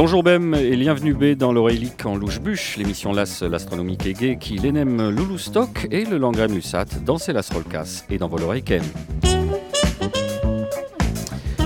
[0.00, 4.56] Bonjour Bem et bienvenue B dans l'Oreillique en louche-bûche, l'émission LAS l'astronomique et gay qui
[4.56, 8.62] l'énème Loulou Stock et le Langren Musat dans ses Las Rolcas et dans vos oreilles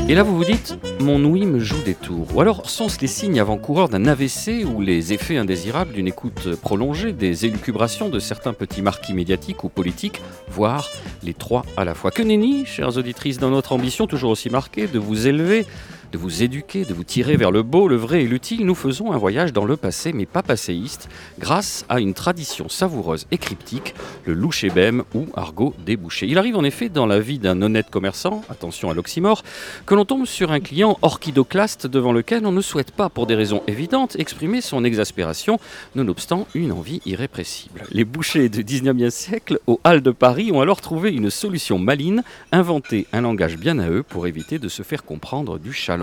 [0.08, 2.34] Et là vous vous dites, mon ouïe me joue des tours.
[2.34, 7.12] Ou alors sont-ce les signes avant-coureurs d'un AVC ou les effets indésirables d'une écoute prolongée,
[7.12, 10.88] des élucubrations de certains petits marquis médiatiques ou politiques, voire
[11.22, 12.10] les trois à la fois?
[12.10, 15.66] Que nenni, chères auditrices, dans notre ambition toujours aussi marquée de vous élever
[16.12, 19.12] de vous éduquer, de vous tirer vers le beau, le vrai et l'utile, nous faisons
[19.12, 21.08] un voyage dans le passé, mais pas passéiste,
[21.38, 23.94] grâce à une tradition savoureuse et cryptique,
[24.26, 26.26] le louchébem ou argot débouché.
[26.28, 29.42] Il arrive en effet dans la vie d'un honnête commerçant, attention à l'oxymore,
[29.86, 33.34] que l'on tombe sur un client orchidoclaste devant lequel on ne souhaite pas, pour des
[33.34, 35.58] raisons évidentes, exprimer son exaspération,
[35.94, 37.84] nonobstant une envie irrépressible.
[37.90, 42.22] Les bouchers du 19e siècle, aux Halles de Paris, ont alors trouvé une solution maligne,
[42.52, 46.01] inventé un langage bien à eux pour éviter de se faire comprendre du chaland.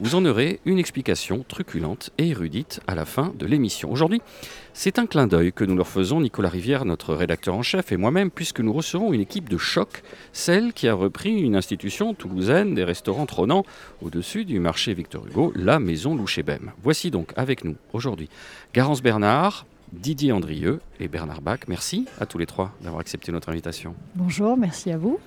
[0.00, 3.90] Vous en aurez une explication truculente et érudite à la fin de l'émission.
[3.90, 4.22] Aujourd'hui,
[4.72, 7.96] c'est un clin d'œil que nous leur faisons, Nicolas Rivière, notre rédacteur en chef, et
[7.96, 12.74] moi-même, puisque nous recevons une équipe de choc, celle qui a repris une institution toulousaine
[12.74, 13.64] des restaurants trônants
[14.02, 16.72] au-dessus du marché Victor Hugo, la Maison Louchébem.
[16.82, 18.28] Voici donc avec nous aujourd'hui
[18.72, 21.60] Garance Bernard, Didier Andrieux et Bernard Bach.
[21.68, 23.94] Merci à tous les trois d'avoir accepté notre invitation.
[24.14, 25.20] Bonjour, merci à vous.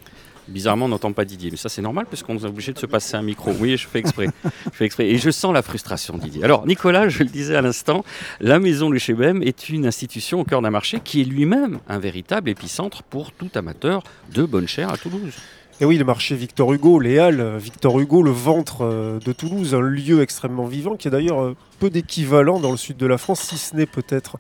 [0.48, 2.86] Bizarrement, on n'entend pas Didier, mais ça c'est normal parce qu'on est obligé de se
[2.86, 3.52] passer un micro.
[3.60, 4.28] Oui, je fais exprès.
[4.74, 5.08] je exprès.
[5.08, 6.44] Et je sens la frustration, Didier.
[6.44, 8.06] Alors, Nicolas, je le disais à l'instant,
[8.40, 12.50] la maison Luchébem est une institution au cœur d'un marché qui est lui-même un véritable
[12.50, 15.34] épicentre pour tout amateur de bonne chair à Toulouse.
[15.80, 19.76] Et oui, le marché Victor Hugo, les Halles, Victor Hugo, le ventre euh, de Toulouse,
[19.76, 23.20] un lieu extrêmement vivant qui a d'ailleurs euh, peu d'équivalent dans le sud de la
[23.20, 24.38] France, si ce n'est peut-être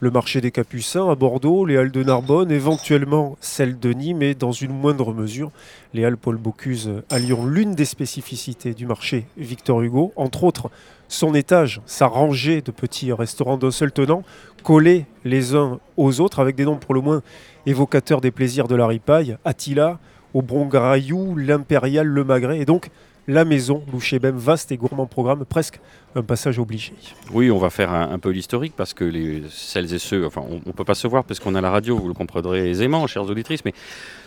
[0.00, 4.34] le marché des Capucins à Bordeaux, les Halles de Narbonne, éventuellement celle de Nîmes et
[4.34, 5.52] dans une moindre mesure
[5.94, 7.46] les Halles Paul Bocuse à Lyon.
[7.46, 10.70] L'une des spécificités du marché Victor Hugo, entre autres
[11.08, 14.22] son étage, sa rangée de petits restaurants d'un seul tenant,
[14.62, 17.22] collés les uns aux autres avec des noms pour le moins
[17.64, 19.98] évocateurs des plaisirs de la ripaille, Attila,
[20.34, 22.90] au Brongrayou, l'Impérial, le Magret, et donc
[23.26, 25.80] la maison Louchébem, vaste et gourmand programme, presque
[26.14, 26.92] un passage obligé.
[27.32, 30.60] Oui, on va faire un, peu l'historique parce que les, celles et ceux, enfin on
[30.66, 33.24] ne peut pas se voir parce qu'on a la radio, vous le comprendrez aisément, chères
[33.24, 33.72] auditrices, mais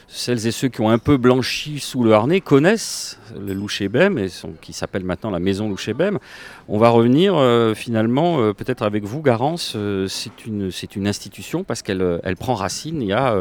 [0.08, 4.28] celles et ceux qui ont un peu blanchi sous le harnais connaissent le Louchébem, et
[4.62, 6.18] qui s'appelle maintenant la maison Louchébem.
[6.70, 11.64] On va revenir euh, finalement, euh, peut-être avec vous, Garance, euh, c'est une, une institution
[11.66, 13.36] parce qu'elle elle prend racine il y a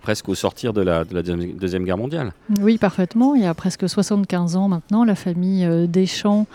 [0.00, 2.32] presque au sortir de la, Deuxième Guerre mondiale.
[2.60, 3.34] Oui, parfaitement.
[3.34, 6.46] Il y a presque 75 ans maintenant, la famille Deschamps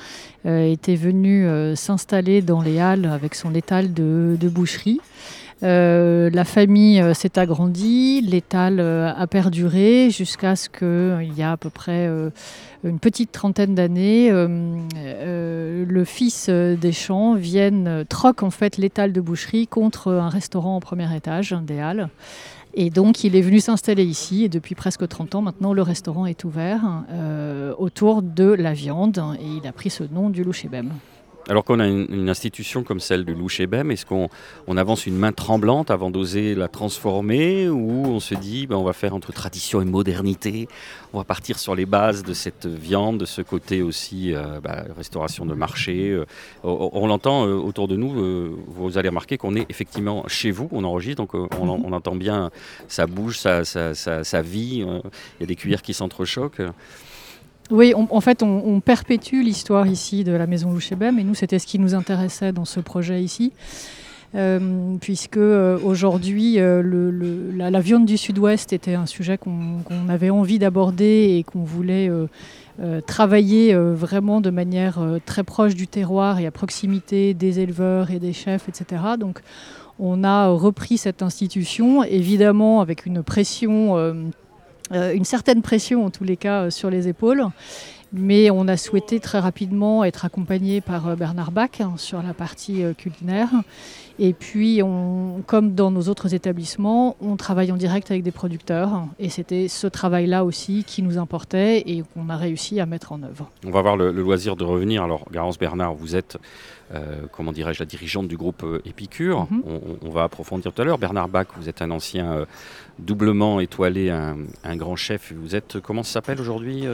[0.46, 1.46] était venue
[1.76, 5.00] s'installer dans les Halles avec son étal de, boucherie.
[5.62, 12.10] La famille s'est agrandie, l'étal a perduré jusqu'à ce qu'il y a à peu près
[12.84, 20.12] une petite trentaine d'années, le fils Deschamps vienne, troque en fait l'étal de boucherie contre
[20.12, 22.10] un restaurant au premier étage des Halles.
[22.74, 24.46] Et donc, il est venu s'installer ici.
[24.46, 29.22] Et depuis presque 30 ans, maintenant, le restaurant est ouvert euh, autour de la viande.
[29.40, 30.92] Et il a pris ce nom du Louchébem.
[31.52, 34.30] Alors qu'on a une, institution comme celle du Louchébem, est-ce qu'on
[34.68, 38.86] on avance une main tremblante avant d'oser la transformer ou on se dit ben, on
[38.86, 40.70] va faire entre tradition et modernité,
[41.12, 44.86] on va partir sur les bases de cette viande, de ce côté aussi euh, bah,
[44.96, 46.12] restauration de marché.
[46.12, 46.26] Euh,
[46.64, 50.86] on, l'entend euh, autour de nous, vous allez remarquer qu'on est effectivement chez vous, on
[50.86, 51.94] enregistre, donc on, mhm.
[51.94, 52.50] entend bien
[52.88, 56.62] ça bouge, ça, ça, ça vit, il y a des cuillères qui s'entrechoquent.
[57.72, 61.66] Oui, en fait, on, perpétue l'histoire ici de la maison Louchébem, et nous, c'était ce
[61.66, 63.54] qui nous intéressait dans ce projet ici.
[64.34, 66.82] Euh, puisque euh, aujourd'hui, euh,
[67.54, 72.10] la, viande du Sud-Ouest était un sujet qu'on avait envie d'aborder et qu'on voulait
[73.06, 78.34] travailler vraiment de manière très proche du terroir et à proximité des éleveurs et des
[78.34, 79.02] chefs, etc.
[79.20, 79.42] Donc,
[80.00, 84.32] on a repris cette institution, évidemment avec une pression
[84.92, 87.46] une certaine pression en tous les cas euh, sur les épaules.
[88.14, 92.34] Mais on a souhaité très rapidement être accompagné par euh, Bernard Bach hein, sur la
[92.34, 93.50] partie culinaire.
[94.20, 99.06] Et puis, on, comme dans nos autres établissements, on travaille en direct avec des producteurs.
[99.20, 103.24] Et c'était ce travail-là aussi qui nous importait et qu'on a réussi à mettre en
[103.24, 103.50] œuvre.
[103.66, 105.04] On va avoir le, loisir de revenir.
[105.04, 106.38] Alors, Garance Bernard, vous êtes
[107.32, 109.48] comment dirais-je, la dirigeante du groupe Épicure.
[109.50, 109.64] Mhm.
[110.02, 110.98] on, va approfondir tout à l'heure.
[110.98, 112.46] Bernard Bach, vous êtes un ancien
[113.00, 114.36] doublement étoilé, un,
[114.66, 115.32] un, grand chef.
[115.34, 116.86] Vous êtes, comment ça s'appelle aujourd'hui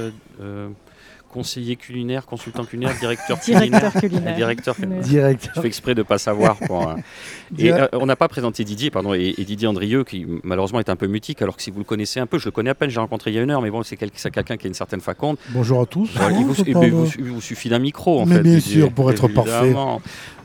[1.31, 3.91] conseiller culinaire, consultant culinaire, directeur culinaire.
[4.35, 5.03] Directeur culinaire.
[5.03, 5.53] Directeur.
[5.55, 6.57] Je fais exprès de ne pas savoir.
[6.57, 6.93] Pour,
[7.57, 10.95] et euh, on n'a pas présenté Didier, pardon, et, Didier Andrieux, qui malheureusement est un
[10.95, 12.89] peu mutique, alors que si vous le connaissez un peu, je le connais à peine,
[12.89, 15.01] j'ai rencontré il y a une heure, mais bon, c'est quelqu'un qui a une certaine
[15.01, 15.37] faconde.
[15.49, 16.09] Bonjour à tous.
[16.65, 18.43] il, vous, suffit d'un micro, en mais fait.
[18.43, 19.73] Bien sûr, pour être parfait.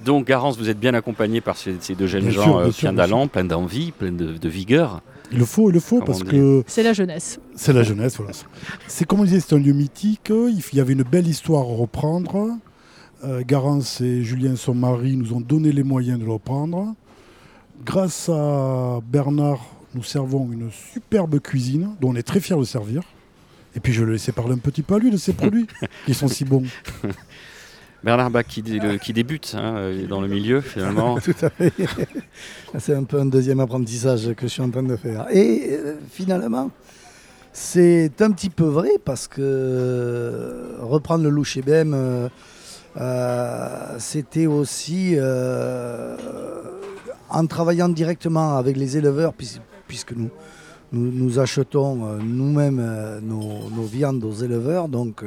[0.05, 3.45] Donc, Garance, vous êtes bien accompagné par ces, deux jeunes gens euh, pleins d'allant, pleins
[3.45, 5.01] d'envie, pleins de vigueur.
[5.33, 6.63] Il le faut, il le faut, parce que...
[6.67, 7.41] C'est la jeunesse.
[7.57, 8.33] C'est la jeunesse, voilà.
[8.87, 11.75] C'est comme on disait, c'est un lieu mythique, il y avait une belle histoire à
[11.75, 12.59] reprendre.
[13.25, 16.95] Euh, Garance et Julien, son mari, nous ont donné les moyens de le reprendre.
[17.85, 19.61] Grâce à Bernard,
[19.95, 23.03] nous servons une superbe cuisine, dont on est très fiers de servir.
[23.75, 25.67] Et puis je vais le laisser parler un petit peu à lui de ses produits,
[26.07, 26.65] qui sont si bons.
[28.05, 28.63] Bernard Bach qui,
[29.13, 31.21] débute hein, euh, dans le milieu finalement.
[31.25, 31.73] Tout à fait.
[32.79, 35.27] C'est un peu un deuxième apprentissage que je suis en train de faire.
[35.31, 36.71] Et euh, finalement,
[37.53, 41.95] c'est un petit peu vrai parce que euh, reprendre le loup chez BM,
[43.99, 45.17] c'était aussi
[47.29, 49.35] en travaillant directement avec les éleveurs,
[49.87, 50.31] puisque nous,
[50.93, 54.89] nous, achetons nous-mêmes nos, nos, viandes aux éleveurs.
[54.89, 55.23] Donc,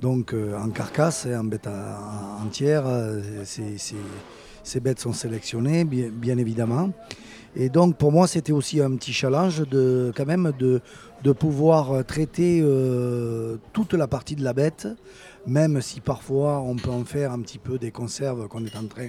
[0.00, 1.68] donc euh, en carcasse, hein, en bête
[2.42, 3.20] entière, euh,
[4.62, 6.90] ces bêtes sont sélectionnées, bien, évidemment.
[7.56, 10.80] Et donc pour moi, c'était aussi un petit challenge de, quand même de,
[11.32, 14.88] pouvoir traiter euh, toute la partie de la bête,
[15.46, 18.86] même si parfois on peut en faire un petit peu des conserves qu'on est en
[18.86, 19.08] train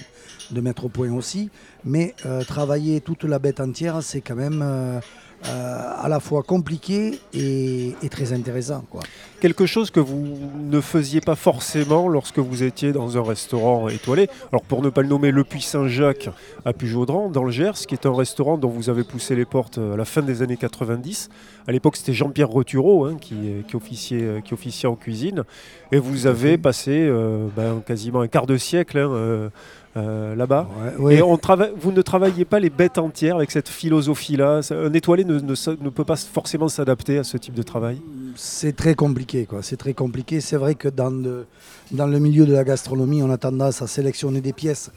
[0.50, 1.50] de mettre au point aussi.
[1.86, 2.16] Mais
[2.48, 5.00] travailler toute la bête entière, c'est quand même euh,
[5.44, 8.84] à la fois compliqué et, très intéressant.
[8.90, 9.02] Quoi.
[9.40, 14.30] Quelque chose que vous ne faisiez pas forcément lorsque vous étiez dans un restaurant étoilé.
[14.52, 16.30] Alors pour ne pas le nommer, le Puy Saint-Jacques
[16.66, 19.78] à Pujaudran, dans le Gers, qui est un restaurant dont vous avez poussé les portes
[19.78, 21.30] à la fin des années 90.
[21.68, 23.36] À l'époque, c'était Jean-Pierre Retureau hein, qui,
[23.68, 25.44] qui, officiait, qui officiait en cuisine.
[25.92, 29.50] Et vous avez passé euh, ben, quasiment un quart de siècle hein, euh,
[29.98, 30.70] euh, là-bas.
[31.10, 31.38] Et on
[31.78, 34.62] vous ne travaillez pas les bêtes entières avec cette philosophie-là.
[34.72, 38.02] Un étoilé ne, ne, peut pas forcément s'adapter à ce type de travail.
[38.36, 39.62] C'est très compliqué, quoi.
[39.62, 40.40] C'est très compliqué.
[40.40, 41.46] C'est vrai que dans le,
[41.92, 44.92] dans le milieu de la gastronomie, on a tendance à sélectionner des pièces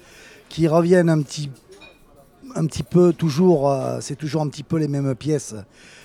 [0.48, 1.50] qui reviennent un petit,
[2.54, 3.70] un petit peu toujours.
[3.70, 5.56] Euh, c'est toujours un petit peu les mêmes pièces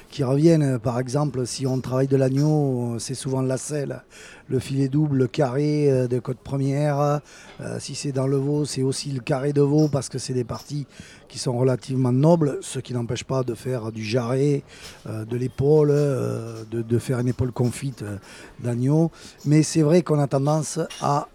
[0.10, 0.80] qui reviennent.
[0.80, 4.04] Par exemple, si on travaille de l'agneau, c'est souvent la selle,
[4.48, 7.22] le filet double, le carré euh, de côte première.
[7.62, 10.34] Euh, si c'est dans le veau, c'est aussi le carré de veau parce que c'est
[10.34, 10.88] des parties
[11.28, 14.64] qui sont relativement nobles, ce qui n'empêche pas de faire du jarret,
[15.08, 15.94] euh, de l'épaule,
[16.70, 18.04] de, faire une épaule confite
[18.60, 19.12] d'agneau.
[19.46, 21.28] Mais c'est vrai qu'on a tendance à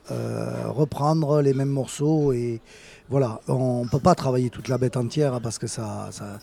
[0.66, 2.60] reprendre les mêmes morceaux et
[3.08, 6.38] voilà, on ne peut pas travailler toute la bête entière parce que ça, ça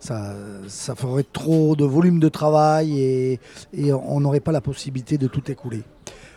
[0.00, 0.34] ça,
[0.96, 3.40] ferait trop de volume de travail et,
[3.92, 5.82] on n'aurait pas la possibilité de tout écouler.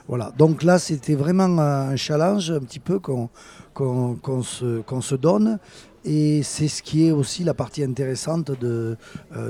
[0.07, 3.29] Voilà, donc là c'était vraiment un challenge un petit peu qu'on
[4.43, 5.59] se, donne
[6.03, 8.95] et c'est ce qui est aussi la partie intéressante euh,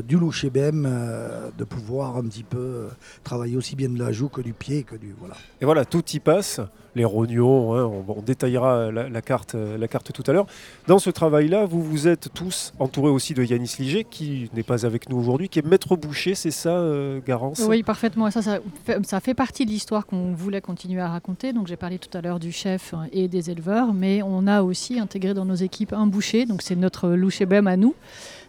[0.04, 2.88] du BM, euh, de pouvoir un petit peu euh,
[3.24, 4.84] travailler aussi bien de la joue que du pied.
[4.84, 5.36] Que du, voilà.
[5.62, 6.60] Et voilà, tout y passe
[6.96, 10.48] les rognons, hein, on, détaillera la, carte, la carte tout à l'heure.
[10.88, 14.86] Dans ce travail-là, vous vous êtes tous entourés aussi de Yanis Liger, qui n'est pas
[14.86, 17.62] avec nous aujourd'hui, qui est maître boucher, c'est ça, euh, Garance?
[17.68, 18.30] Oui, parfaitement.
[18.32, 18.60] Ça, ça
[19.04, 21.54] ça fait partie de l'histoire qu'on voulait continuer à raconter.
[21.54, 25.00] Donc j'ai parlé tout à l'heure du chef et des éleveurs, mais on a aussi
[25.00, 27.96] intégré dans nos équipes un boucher, donc c'est notre louchébem à nous.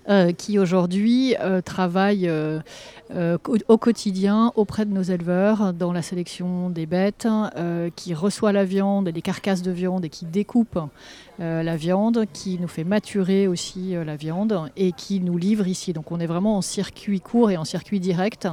[0.08, 2.58] Euh, qui aujourd'hui euh, travaille euh,
[3.68, 7.28] au quotidien auprès de nos éleveurs dans la sélection des bêtes,
[7.94, 10.78] qui reçoit la viande et les carcasses de viande et qui découpe
[11.38, 15.92] la viande, qui nous fait maturer aussi la viande et qui nous livre ici.
[15.92, 18.48] Donc on est vraiment en circuit court et en circuit direct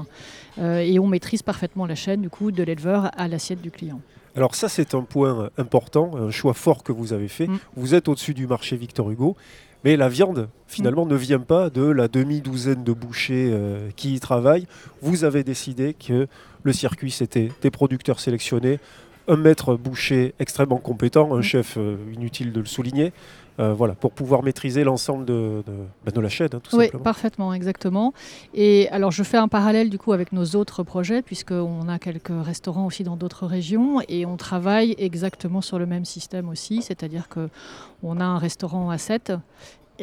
[0.62, 4.02] et on maîtrise parfaitement la chaîne du coup de l'éleveur à l'assiette du client.
[4.36, 7.48] Alors ça c'est un point important, un choix fort que vous avez fait.
[7.48, 7.60] Mm.
[7.78, 9.38] Vous êtes au-dessus du marché Victor Hugo
[9.84, 11.10] mais la viande, finalement, mm.
[11.10, 14.68] ne vient pas de la demi-douzaine de bouchers euh, qui y travaillent.
[15.02, 16.28] Vous avez décidé que
[16.64, 18.80] le circuit, c'était des producteurs sélectionnés,
[19.28, 21.44] un maître boucher extrêmement compétent, un mm.
[21.44, 23.14] chef, euh, inutile de le souligner,
[23.60, 25.74] euh, voilà, pour pouvoir maîtriser l'ensemble de, de,
[26.06, 27.04] bah, la chaîne, hein, tout oui, simplement.
[27.04, 28.14] parfaitement, exactement.
[28.54, 32.32] Et alors, je fais un parallèle du coup avec nos autres projets, puisqu'on a quelques
[32.32, 37.28] restaurants aussi dans d'autres régions, et on travaille exactement sur le même système aussi, c'est-à-dire
[37.28, 39.34] qu'on a un restaurant à 7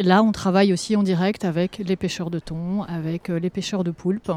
[0.03, 3.91] là, on travaille aussi en direct avec les pêcheurs de thon, avec les pêcheurs de
[3.91, 4.31] poulpe.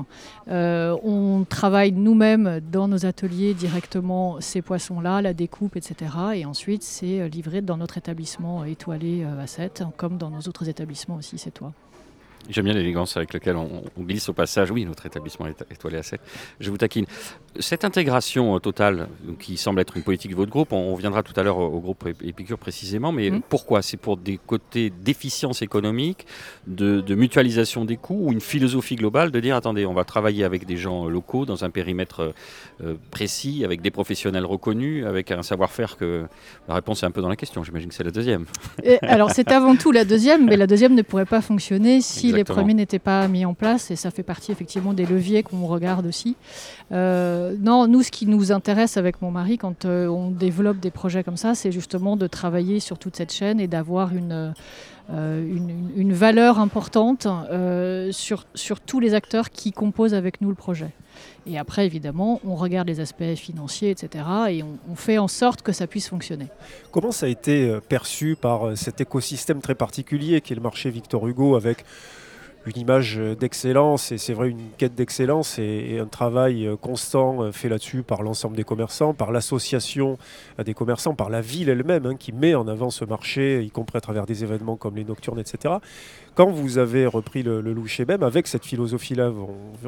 [0.48, 6.12] on travaille nous-mêmes dans nos ateliers directement ces poissons-là, la découpe, etc.
[6.36, 11.16] Et ensuite, c'est livré dans notre établissement étoilé à 7, comme dans nos autres établissements
[11.16, 11.74] aussi, c'est toi.
[12.50, 14.72] J'aime bien l'élégance avec laquelle on, glisse au passage.
[14.72, 16.20] Oui, notre établissement est étoilé à 7.
[16.60, 17.06] Je vous taquine.
[17.60, 19.08] Cette intégration euh, totale,
[19.40, 22.08] qui semble être une politique de votre groupe, on, viendra tout à l'heure au, groupe
[22.24, 23.42] Épicure précisément, mais mmh.
[23.50, 23.84] pourquoi?
[23.84, 26.26] C'est pour des côtés d'efficience économique,
[26.66, 30.66] de, mutualisation des coûts, ou une philosophie globale de dire attendez, on va travailler avec
[30.66, 32.34] des gens locaux dans un périmètre
[32.84, 36.26] euh, précis, avec des professionnels reconnus, avec un savoir-faire que
[36.68, 37.64] la réponse est un peu dans la question.
[37.64, 38.46] J'imagine que c'est la deuxième.
[39.04, 42.46] alors c'est avant tout la deuxième, mais la deuxième ne pourrait pas fonctionner si les
[42.46, 46.06] premiers n'étaient pas mis en place, et ça fait partie effectivement des leviers qu'on regarde
[46.06, 46.36] aussi.
[46.92, 50.92] Euh, non, nous, ce qui nous intéresse avec mon mari quand euh, on développe des
[50.92, 54.54] projets comme ça, c'est justement de travailler sur toute cette chaîne et d'avoir une,
[55.12, 55.58] euh,
[55.96, 57.28] une, valeur importante
[58.12, 60.92] sur, sur tous les acteurs qui composent avec nous le projet.
[61.46, 64.24] Et après, évidemment, on regarde les aspects financiers, etc.
[64.50, 66.48] Et on, fait en sorte que ça puisse fonctionner.
[66.92, 71.28] Comment ça a été perçu par cet écosystème très particulier qui est le marché Victor
[71.28, 71.84] Hugo avec
[72.66, 77.52] une image d'excellence et c'est vrai une quête d'excellence et, un travail euh, constant euh,
[77.52, 80.18] fait là-dessus par l'ensemble des commerçants, par l'association
[80.64, 83.98] des commerçants, par la ville elle-même hein, qui met en avant ce marché, y compris
[83.98, 85.76] à travers des événements comme les nocturnes, etc.
[86.36, 89.32] Quand vous avez repris le, le chez même avec cette philosophie-là,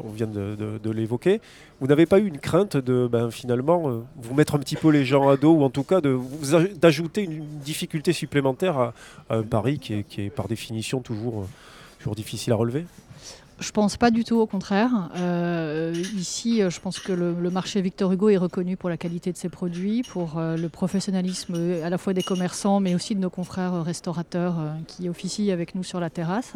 [0.02, 1.40] on, vient de, l'évoquer,
[1.80, 4.90] vous n'avez pas eu une crainte de ben, finalement euh, vous mettre un petit peu
[4.90, 8.94] les gens à dos ou en tout cas d'ajouter une difficulté supplémentaire à,
[9.30, 11.46] un pari qui est par définition toujours
[12.02, 12.84] toujours difficile à relever
[13.62, 14.90] je pense pas du tout, au contraire.
[15.16, 19.30] Euh, ici, euh, je pense que le, marché Victor Hugo est reconnu pour la qualité
[19.30, 21.54] de ses produits, pour euh, le professionnalisme
[21.84, 24.56] à la fois des commerçants, mais aussi de nos confrères restaurateurs
[24.88, 26.54] qui officient avec nous sur la terrasse.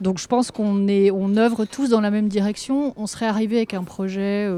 [0.00, 2.94] Donc je pense qu'on est, on œuvre tous dans la même direction.
[2.96, 4.48] On serait arrivé avec un projet,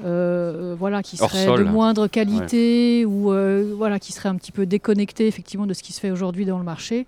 [0.00, 3.32] voilà, qui serait de moindre qualité ou
[3.76, 6.58] voilà, qui serait un petit peu déconnecté effectivement de ce qui se fait aujourd'hui dans
[6.58, 7.06] le marché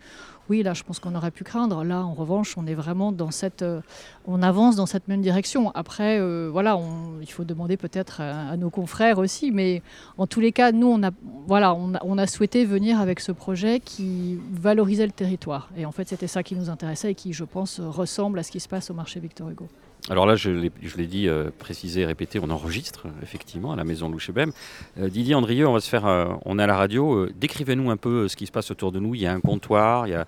[0.48, 1.84] oui, là, je pense qu'on aurait pu craindre.
[1.84, 3.80] Là, en revanche, on est vraiment dans cette, euh,
[4.26, 5.70] on avance dans cette même direction.
[5.74, 6.78] Après, euh, voilà,
[7.20, 9.82] il faut demander peut-être à, nos confrères aussi, mais
[10.16, 11.10] en tous les cas, nous, on a,
[11.46, 15.70] voilà, on a, souhaité venir avec ce projet qui valorisait le territoire.
[15.76, 18.50] Et en fait, c'était ça qui nous intéressait et qui, je pense, ressemble à ce
[18.50, 19.66] qui se passe au marché Victor Hugo.
[20.10, 24.52] Alors là, je l'ai dit, euh, précisé, répété, on enregistre effectivement à la maison Louchebem.
[24.98, 27.26] Euh, Didier Andrieux, on va se faire, euh, on est à la radio.
[27.38, 29.14] Décrivez-nous un peu ce qui se passe autour de nous.
[29.14, 30.24] Il y a un comptoir, il y a,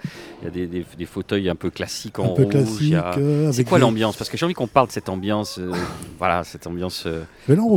[0.51, 2.55] des, fauteuils un peu classiques en rouge.
[3.53, 4.17] C'est quoi l'ambiance?
[4.17, 5.59] Parce que j'ai envie qu'on parle de cette ambiance,
[6.19, 7.09] voilà, cette ambiance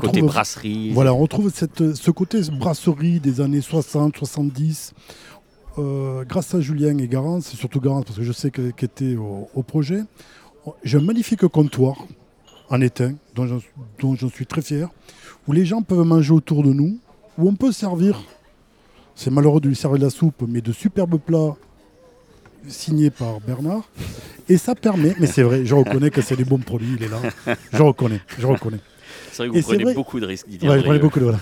[0.01, 0.91] côté brasserie.
[0.91, 4.93] Voilà, on retrouve cette, ce côté brasserie des années 60, 70.
[5.77, 9.63] grâce à Julien et Garance, c'est surtout Garance parce que je sais qu'elle était au
[9.63, 10.01] projet,
[10.83, 11.95] j'ai un magnifique comptoir
[12.69, 14.89] en étain, dont j'en suis très fier,
[15.47, 16.99] où les gens peuvent manger autour de nous,
[17.37, 18.21] où on peut servir,
[19.15, 21.55] c'est malheureux de lui servir de la soupe, mais de superbes plats
[22.67, 23.83] signés par Bernard.
[24.49, 27.09] Et ça permet, mais c'est vrai, je reconnais que c'est des bons produits, il est
[27.09, 27.19] là.
[27.71, 28.79] Je reconnais, je reconnais.
[29.31, 30.99] C'est vrai que vous prenez beaucoup de risques, Didier.
[30.99, 31.33] beaucoup de,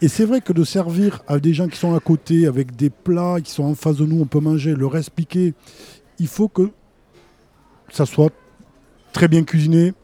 [0.00, 2.90] Et c'est vrai que de servir à des gens qui sont à côté, avec des
[2.90, 5.54] plats qui sont en face de nous, on peut manger, leur expliquer,
[6.18, 6.70] il faut que
[7.90, 8.32] ça soit
[9.14, 9.94] très bien cuisiné,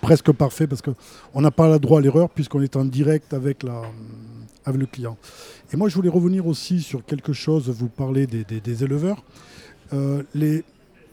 [0.00, 3.64] presque parfait, parce qu'on n'a pas le droit à l'erreur puisqu'on est en direct avec,
[3.64, 3.82] la,
[4.64, 5.18] avec le client.
[5.72, 9.24] Et moi, je voulais revenir aussi sur quelque chose, vous parlez des, éleveurs.
[9.92, 10.22] Euh,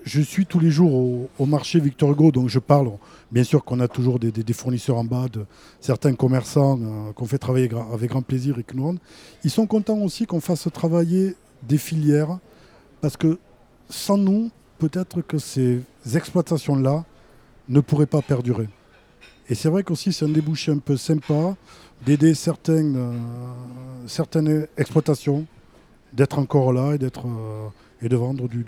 [0.04, 2.92] je suis tous les jours au, marché Victor Hugo, donc je parle,
[3.32, 5.44] bien sûr qu'on a toujours des, fournisseurs en bas, de
[5.82, 8.96] certains commerçants euh, qu'on fait travailler avec grand plaisir et que nous
[9.44, 12.38] Ils sont contents aussi qu'on fasse travailler des filières,
[13.02, 13.40] parce que
[13.90, 15.82] sans nous, peut-être que ces
[16.14, 17.06] exploitations-là
[17.70, 18.68] ne pourrait pas perdurer.
[19.50, 21.56] Et c'est vrai qu'aussi c'est un débouché un peu sympa
[22.06, 23.14] d'aider certaines, euh,
[24.08, 25.46] certaines exploitations
[26.14, 27.68] d'être encore là et, d'être, euh,
[28.02, 28.66] et de vendre du,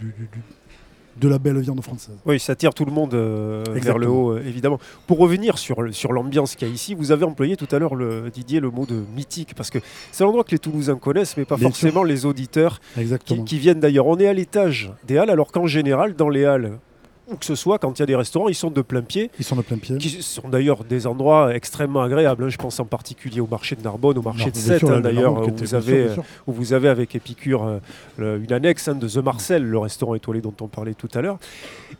[1.17, 2.15] de la belle viande française.
[2.25, 4.79] Oui, ça tire tout le monde euh, vers le haut, évidemment.
[5.07, 7.95] Pour revenir sur, sur l'ambiance qu'il y a ici, vous avez employé tout à l'heure,
[7.95, 9.79] le, Didier, le mot de mythique, parce que
[10.11, 12.81] c'est un endroit que les Toulousains connaissent, mais pas forcément les auditeurs
[13.25, 14.07] qui, qui, viennent d'ailleurs.
[14.07, 16.79] On est à l'étage des halles, alors qu'en général, dans les halles,
[17.27, 19.31] ou que ce soit quand il y a des restaurants, ils sont de plein pied.
[19.39, 19.97] Ils sont de plein pied.
[19.97, 22.43] Qui sont d'ailleurs des endroits extrêmement agréables.
[22.43, 22.49] Hein.
[22.49, 25.51] Je pense en particulier au marché de Narbonne, au marché de Sète, hein, d'ailleurs, où,
[25.51, 26.07] vous avez,
[26.47, 27.79] où vous avez avec Épicure
[28.19, 31.21] euh, une annexe hein, de The Marcel, le restaurant étoilé dont on parlait tout à
[31.21, 31.39] l'heure.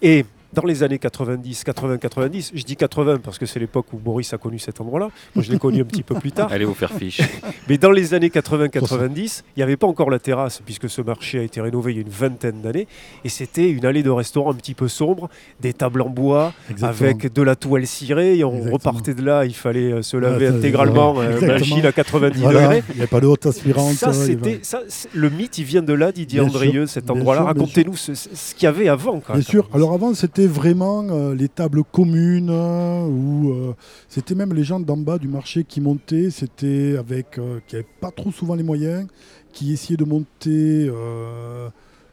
[0.02, 3.98] Et dans les années 90, 80, 90, je dis 80 parce que c'est l'époque où
[3.98, 5.10] Boris a connu cet endroit-là.
[5.36, 6.52] Moi, je l'ai connu un petit peu plus tard.
[6.52, 7.22] Allez vous faire fiche.
[7.70, 11.02] Mais dans les années 80, 90, il n'y avait pas encore la terrasse puisque ce
[11.02, 12.88] marché a été rénové il y a une vingtaine d'années.
[13.24, 15.30] Et c'était une allée de restaurant un petit peu sombre,
[15.62, 17.10] des tables en bois Exactement.
[17.12, 18.38] avec de la toile cirée.
[18.38, 18.74] Et on Exactement.
[18.78, 22.40] repartait de là, il fallait euh, se laver Ouais, ça, intégralement, euh, machine à 90
[22.42, 22.84] Voilà, degrés.
[22.92, 23.94] il n'y a pas de haute aspirante.
[23.96, 24.80] Ça, c'était, ça,
[25.14, 27.44] le mythe, il vient de là, Didier Bien Andrieux, cet endroit-là.
[27.44, 29.20] Racontez-nous ce, ce- ce qu'il y avait avant.
[29.20, 29.36] quoi.
[29.36, 29.68] Bien sûr.
[29.74, 33.74] Alors avant, c'était vraiment euh, les tables communes euh, où euh,
[34.10, 36.30] c'était même les gens d'en bas du marché qui montaient.
[36.30, 39.08] C'était avec qui n'avaient pas trop souvent les moyens,
[39.54, 40.92] qui essayaient de monter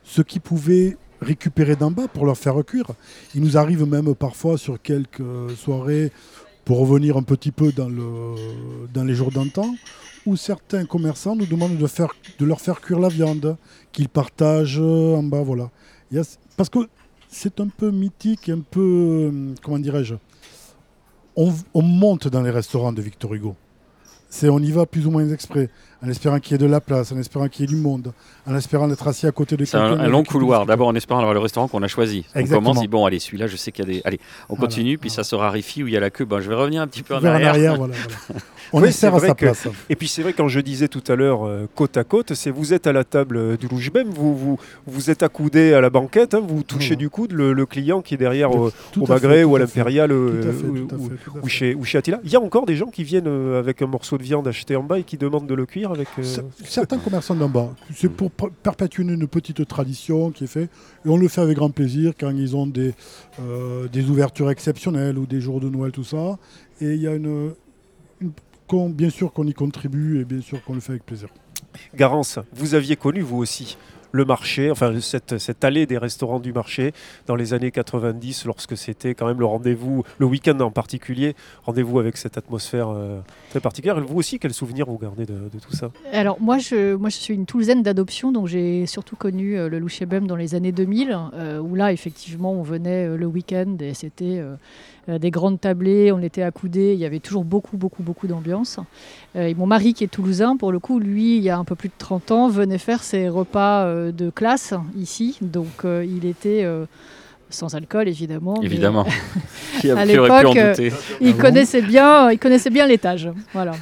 [0.04, 2.86] ce qu'ils pouvaient récupérer d'en bas pour leur faire cuire.
[3.34, 5.22] Il nous arrive même parfois sur quelques
[5.56, 6.10] soirées,
[6.64, 8.34] pour revenir un petit peu dans, le,
[8.92, 9.74] dans les jours d'antan,
[10.26, 13.56] où certains commerçants nous demandent de, faire, de leur faire cuire la viande
[13.92, 15.42] qu'ils partagent en bas.
[15.42, 15.70] Voilà.
[16.56, 16.80] Parce que
[17.32, 20.14] c'est un peu mythique, un peu, comment dirais-je,
[21.34, 23.56] on, on monte dans les restaurants de Victor Hugo.
[24.28, 25.70] C'est, on y va plus ou moins exprès,
[26.04, 28.12] en espérant qu'il y ait de la place, en espérant qu'il y ait du monde,
[28.46, 30.04] en espérant d'être assis à côté de C'est un, quelqu'un.
[30.04, 30.66] un long couloir.
[30.66, 32.24] D'abord en espérant avoir le restaurant qu'on a choisi.
[32.34, 34.02] On commence, dit bon, allez, celui-là, je sais qu'il y a des.
[34.04, 34.18] Allez,
[34.48, 34.68] on Voilà.
[34.68, 36.24] continue, puis ça se raréfie où il y a la queue.
[36.24, 37.50] Ben, je vais revenir un petit peu en Vers en arrière.
[37.50, 37.94] arrière, voilà,
[38.26, 38.40] voilà.
[38.74, 39.68] On Oui, espère à sa que- place.
[39.90, 42.50] Et puis c'est vrai, quand je disais tout à l'heure euh, côte à côte, c'est
[42.50, 45.82] vous êtes à la table euh, du Louche Bem, vous, vous, vous êtes accoudé à
[45.82, 46.96] la banquette, hein, vous touchez Voilà.
[46.96, 50.10] du coude le, le client qui est derrière au, Tout Magret ou à l'Impérial
[51.46, 52.20] chez, ou chez Attila.
[52.24, 54.76] Il y a encore des gens qui viennent euh, avec un morceau de viande acheté
[54.76, 56.08] en bas et qui demandent de le cuire avec.
[56.18, 56.22] euh,
[56.64, 60.70] Certains commerçants d'en bas, c'est pour per- perpétuer une petite tradition qui est faite,
[61.04, 62.94] et on le fait avec grand plaisir quand ils ont des,
[63.40, 66.38] euh, des ouvertures exceptionnelles ou des jours de Noël, tout ça.
[66.80, 67.52] Et il y a une,
[68.20, 68.32] une-
[68.66, 71.28] qu'on- bien sûr qu'on y contribue et bien sûr qu'on le fait avec plaisir.
[71.94, 73.76] Garance, vous aviez connu vous aussi
[74.12, 76.92] le marché, enfin cette, cette allée des restaurants du marché
[77.26, 81.98] dans les années 90 lorsque c'était quand même le rendez-vous, le week-end en particulier, rendez-vous
[81.98, 83.98] avec cette atmosphère euh, très particulière.
[83.98, 85.90] Et vous aussi, quel souvenir vous gardez de, tout ça?
[86.12, 89.78] Alors moi je, moi je suis une Toulousaine d'adoption, donc j'ai surtout connu euh, le
[89.78, 93.94] Louchébem dans les années 2000, euh, où là effectivement on venait euh, le week-end et
[93.94, 94.42] c'était
[95.08, 98.78] des grandes tablées, on était accoudés, il y avait toujours beaucoup beaucoup beaucoup d'ambiance.
[99.36, 101.64] Euh, et mon mari qui est toulousain, pour le coup, lui il y a un
[101.64, 106.04] peu plus de 30 ans, venait faire ses repas euh, de classe ici, donc euh,
[106.08, 106.62] il était...
[106.64, 106.86] euh,
[107.50, 108.62] sans alcool évidemment.
[108.62, 109.04] Évidemment.
[109.82, 110.74] Qui a À l'époque, euh,
[111.20, 113.28] il connaissait bien, il connaissait bien l'étage.
[113.52, 113.72] Voilà.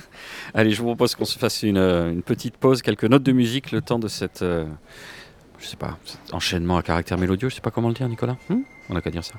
[0.54, 3.30] Allez, je vous propose qu'on se fasse une, euh, une petite pause, quelques notes de
[3.30, 4.42] musique, le temps de cette.
[4.42, 4.64] euh,
[5.60, 8.36] je sais pas, cet enchaînement à caractère mélodieux, je sais pas comment le dire, Nicolas
[8.48, 8.62] Hmm?
[8.88, 9.34] On n'a qu'à dire ça.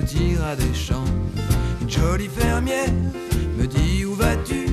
[0.00, 1.12] Petits rats des champs.
[1.82, 2.92] Une jolie fermière
[3.58, 4.66] me dit où vas-tu?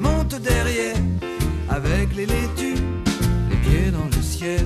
[0.00, 0.96] Monte derrière
[1.68, 2.82] avec les laitues,
[3.50, 4.64] les pieds dans le ciel,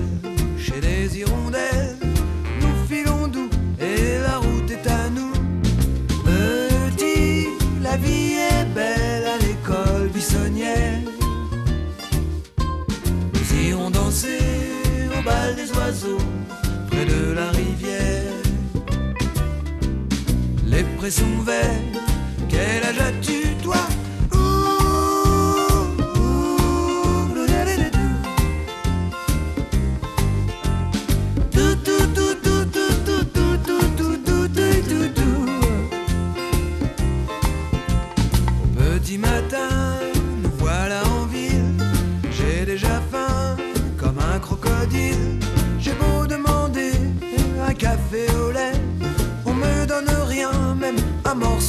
[21.11, 21.99] maison verte.
[22.47, 23.40] Quel âge as-tu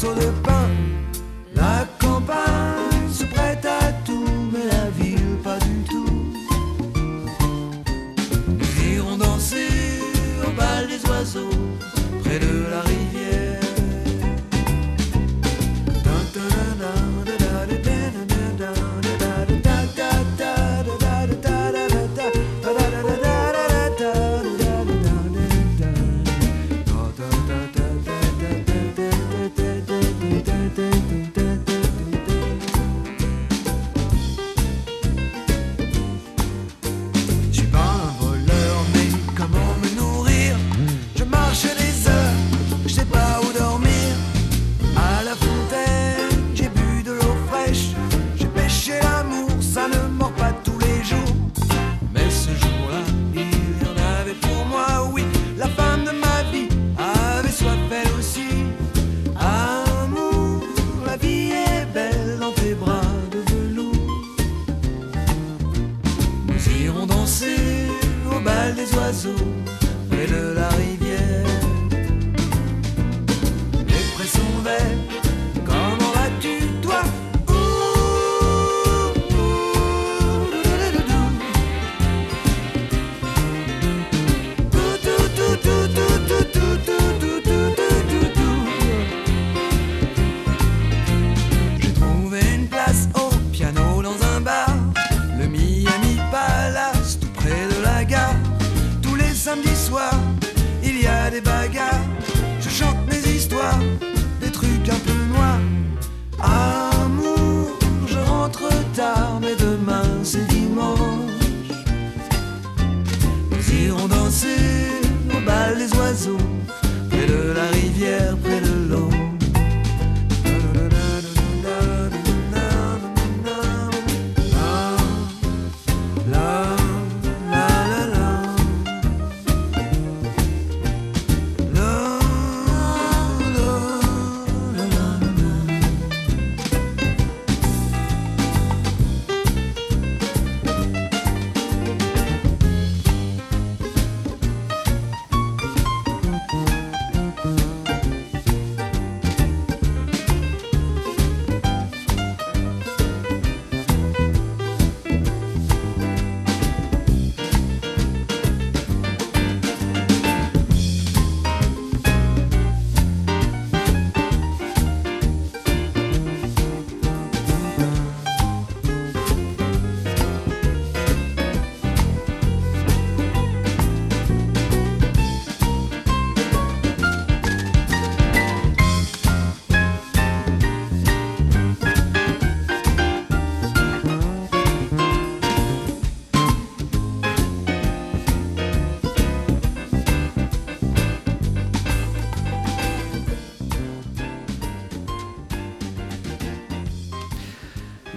[0.02, 0.31] beso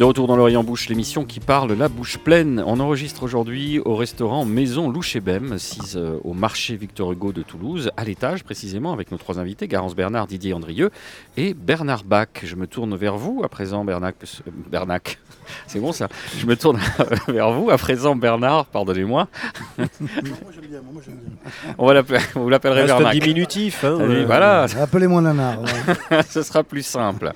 [0.05, 2.63] retour dans l'Orient Bouche, l'émission qui parle la bouche pleine.
[2.65, 7.89] On enregistre aujourd'hui au restaurant Maison Louchébem, assise euh, au marché Victor Hugo de Toulouse,
[7.97, 10.91] à l'étage précisément, avec nos trois invités, Garance Bernard, Didier Andrieux
[11.37, 12.27] et Bernard Bach.
[12.43, 14.15] Je me tourne vers vous à présent, Bernac.
[14.23, 15.17] euh, Bernac.
[15.67, 16.79] C'est bon ça Je me tourne
[17.27, 19.27] vers vous à présent, Bernard, pardonnez-moi.
[19.77, 19.87] Moi
[20.53, 21.51] j'aime bien, moi j'aime bien.
[21.77, 23.13] On va l'appeler- vous l'appellerez Bernac.
[23.17, 23.83] diminutif.
[23.83, 25.59] hein, euh, voilà, Appelez-moi Nanar.
[25.61, 26.21] ouais.
[26.29, 27.31] ce sera plus simple.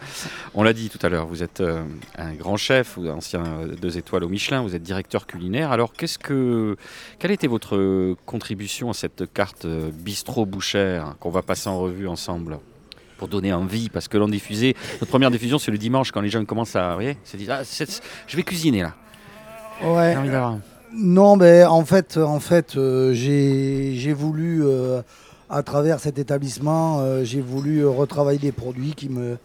[0.54, 1.82] On l'a dit tout à l'heure, vous êtes euh,
[2.18, 5.72] un grand chef, ou ancien euh, deux étoiles au Michelin, vous êtes directeur culinaire.
[5.72, 6.78] Alors, qu'est-ce que,
[7.18, 12.08] quelle était votre contribution à cette carte euh, bistrot bouchère qu'on va passer en revue
[12.08, 12.60] ensemble
[13.18, 16.30] pour donner envie, parce que l'on diffusait, notre première diffusion c'est le dimanche quand les
[16.30, 17.62] jeunes commencent à, vous voyez, se disent, ah,
[18.28, 18.94] je vais cuisiner là.
[19.84, 20.16] Ouais.
[20.92, 25.02] Non, mais en fait, en fait euh, j'ai voulu, euh,
[25.50, 29.38] à travers cet établissement, euh, j'ai voulu retravailler des produits qui me,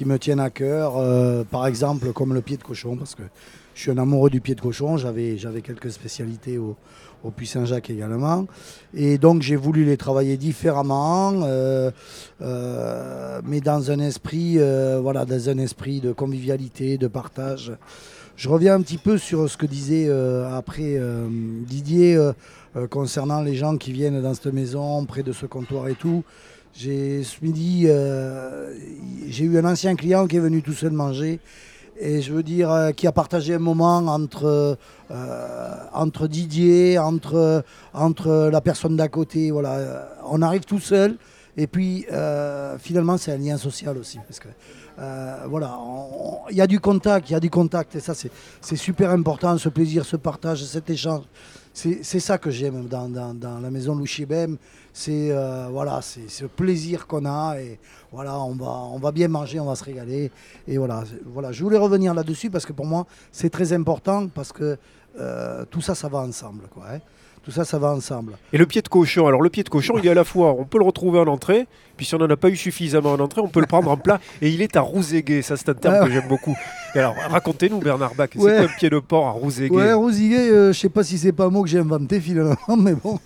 [0.00, 0.96] qui me tiennent à cœur.
[0.96, 3.22] euh, par exemple, comme le pied de cochon, parce que
[3.74, 4.96] je suis un amoureux du pied de cochon.
[4.96, 6.74] J'avais quelques spécialités au,
[7.22, 8.46] au Puy-Saint-Jacques également.
[8.94, 11.90] Et donc, j'ai voulu les travailler différemment, euh,
[12.40, 14.56] euh, mais dans un esprit,
[15.02, 17.70] voilà, dans un esprit de convivialité, de partage.
[18.36, 20.08] Je reviens un petit peu sur ce que disait
[20.50, 20.98] après
[21.68, 22.18] Didier
[22.88, 26.24] concernant les gens qui viennent dans cette maison, près de ce comptoir et tout.
[26.72, 28.72] Ce midi, euh,
[29.26, 31.40] j'ai eu un ancien client qui est venu tout seul manger
[31.98, 34.78] et je veux dire euh, qui a partagé un moment entre,
[35.10, 39.50] euh, entre Didier, entre, entre la personne d'à côté.
[39.50, 40.08] Voilà.
[40.24, 41.16] On arrive tout seul
[41.56, 42.06] et puis
[42.78, 44.48] finalement c'est un lien social aussi parce que
[45.48, 45.78] voilà,
[46.50, 49.58] il y a du contact, il y a du contact et ça c'est super important,
[49.58, 51.24] ce plaisir, ce partage, cet échange.
[51.72, 54.56] C'est ça que j'aime dans, dans- la maison Louchibem.
[54.92, 57.78] C'est euh, voilà, c'est ce plaisir qu'on a et
[58.10, 60.32] voilà, on va, bien manger, on va se régaler
[60.66, 61.52] et voilà, voilà.
[61.52, 64.76] Je voulais revenir là-dessus parce que pour moi c'est très important parce que
[65.18, 66.84] euh, tout ça, ça va ensemble, quoi.
[66.94, 66.98] hein.
[67.42, 68.34] Tout ça, ça va ensemble.
[68.52, 70.52] Et le pied de cochon, alors le pied de cochon, il est à la fois,
[70.58, 73.18] on peut le retrouver en entrée, puis si on n'en a pas eu suffisamment en
[73.20, 75.74] entrée, on peut le prendre en plat, et il est à rouséguer, ça c'est un
[75.74, 76.54] terme Ah que j'aime beaucoup.
[76.94, 78.56] Et alors, racontez-nous Bernard Bach, c'est Ouais.
[78.56, 81.32] quoi un pied de porc à rouséguer Ouais, rosiguer, euh, je sais pas si c'est
[81.32, 83.18] pas un mot que j'ai inventé finalement, mais bon.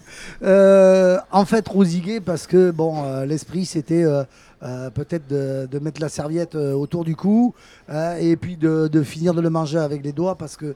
[0.43, 6.01] Euh, en fait, rosiguer parce que bon, euh, l'esprit c'était euh, peut-être de, de mettre
[6.01, 7.53] la serviette euh, autour du cou
[8.21, 10.75] et puis de, de finir de le manger avec les doigts parce que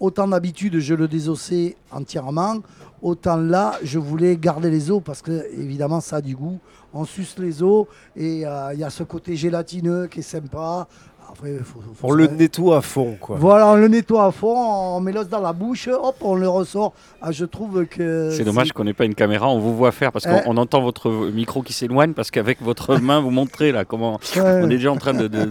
[0.00, 2.56] autant d'habitude je le désossais entièrement,
[3.02, 6.58] autant là je voulais garder les os parce que évidemment ça a du goût.
[6.94, 10.86] On suce les os et euh, il y a ce côté gélatineux qui est sympa.
[11.28, 13.36] Après, faut- faut On le nettoie à fond, quoi.
[13.36, 16.48] voilà, on le nettoie à fond, on met l'os dans la bouche, hop, on le
[16.48, 16.94] ressort.
[17.20, 18.30] Ah, je trouve que.
[18.30, 20.42] C'est dommage qu'on n'ait pas une caméra, on vous voit faire parce qu'on Euh.
[20.46, 24.64] on entend votre micro qui s'éloigne parce qu'avec votre main vous montrez là comment on
[24.64, 25.26] est déjà en train de.
[25.26, 25.50] de- de-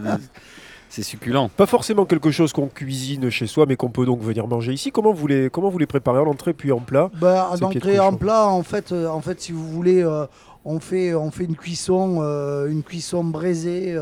[0.89, 1.49] C'est succulent.
[1.49, 4.91] Pas forcément quelque chose qu'on cuisine chez soi, mais qu'on peut donc venir manger ici.
[4.91, 7.09] Comment vous les, comment vous les préparez en entrée puis en plat?
[7.19, 10.25] Bah, en plat, en fait, euh, en fait, si vous voulez, euh,
[10.63, 13.95] on fait, on fait une cuisson, euh, une cuisson braisée,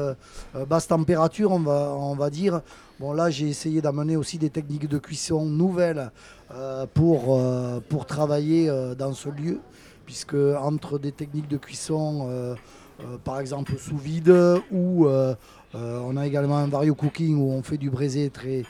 [0.69, 2.61] basse température, on va, on va dire.
[2.99, 6.11] Bon, là, j'ai essayé d'amener aussi des techniques de cuisson nouvelles
[6.55, 9.59] euh, pour, euh, pour travailler euh, dans ce lieu,
[10.05, 12.55] puisque entre des techniques de cuisson, euh,
[13.01, 14.33] euh, par exemple sous vide,
[14.71, 15.33] ou euh,
[15.75, 18.63] euh, on a également un vario cooking où on fait du braisé très,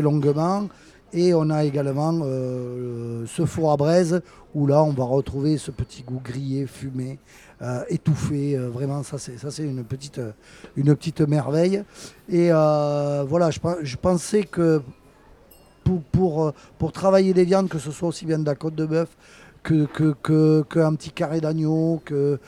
[0.00, 0.68] longuement.
[1.14, 4.22] Et on a également euh, ce four à braise
[4.54, 7.18] où là on va retrouver ce petit goût grillé, fumé,
[7.60, 8.56] euh, étouffé.
[8.56, 11.84] vraiment, ça c'est une petite merveille.
[12.30, 14.80] Et voilà, je, pen- je pensais que
[16.12, 16.52] pour,
[16.92, 19.14] travailler les viandes, que ce soit aussi bien de la côte de bœuf
[19.62, 22.38] que- qu'un petit carré d'agneau, que,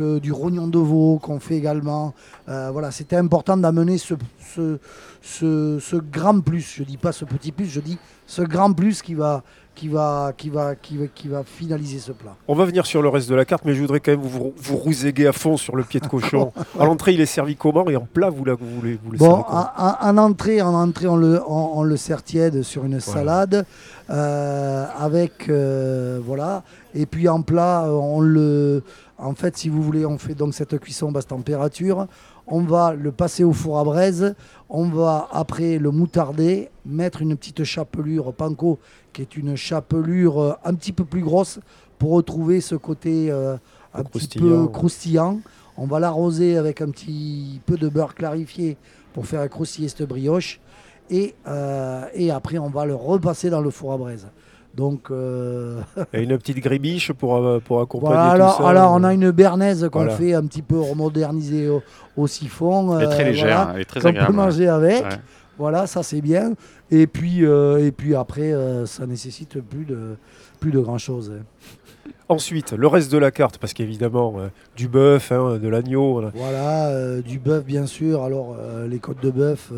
[0.00, 2.14] du rognon de veau qu'on fait également.
[2.48, 4.14] Euh, voilà, c'était important d'amener ce,
[4.54, 4.78] ce,
[5.22, 6.74] ce, ce grand plus.
[6.78, 9.42] Je dis pas ce petit plus, je dis ce grand plus qui va,
[9.74, 12.34] qui va, qui va, qui va, qui va finaliser ce plat.
[12.48, 14.52] On va venir sur le reste de la carte, mais je voudrais quand même vous,
[14.56, 16.52] vous rouséguer à fond sur le pied de cochon.
[16.78, 19.18] à l'entrée, il est servi comment Et en plat, vous, la, vous, voulez, vous le
[19.18, 22.84] Bon, en, en- en entrée, en entrée, on le, on, on le sert tiède sur
[22.84, 23.64] une salade
[24.10, 26.62] euh, avec euh, voilà.
[26.94, 28.82] Et puis en plat, on le,
[29.22, 32.08] en fait, si vous voulez, on fait donc cette cuisson basse température.
[32.46, 34.34] On va le passer au four à braise.
[34.68, 38.80] On va après le moutarder, mettre une petite chapelure panko,
[39.12, 41.60] qui est une chapelure euh, un petit peu plus grosse
[41.98, 43.56] pour retrouver ce côté euh,
[43.94, 45.40] un petit peu croustillant.
[45.76, 48.76] On va l'arroser avec un petit peu de beurre clarifié
[49.14, 50.60] pour faire croustiller cette brioche.
[51.10, 54.26] Et, euh, et après, on va le repasser dans le four à braise.
[54.74, 55.80] Donc, euh,
[56.14, 58.68] Et une petite grébiche pour, euh, pour accompagner voilà, tout alors, ça.
[58.68, 60.16] alors, on a une bernaise qu'on Voilà.
[60.16, 61.82] fait un petit peu remodernisée au,
[62.16, 62.98] au siphon.
[62.98, 64.28] Elle est très euh, légère, voilà, elle est très qu'on agréable.
[64.28, 65.02] peut manger avec.
[65.04, 65.08] Ouais.
[65.58, 66.54] Voilà, ça c'est bien.
[66.90, 70.16] Et puis, euh, et puis après, euh, ça nécessite plus de,
[70.60, 71.32] plus de grand chose.
[72.28, 76.12] Ensuite, le reste de la carte, parce qu'évidemment, euh, du bœuf, hein, de l'agneau.
[76.14, 76.30] voilà.
[76.34, 78.22] Voilà, euh, du bœuf bien sûr.
[78.22, 79.70] Alors euh, les côtes de bœuf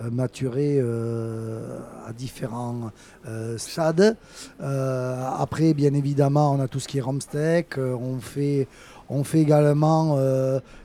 [0.00, 2.90] euh, maturées euh, à différents
[3.28, 4.16] euh, stades.
[4.58, 7.78] Après, bien évidemment, on a tout ce qui est rumsteak.
[7.78, 8.66] Euh, on fait
[9.08, 10.18] on fait également,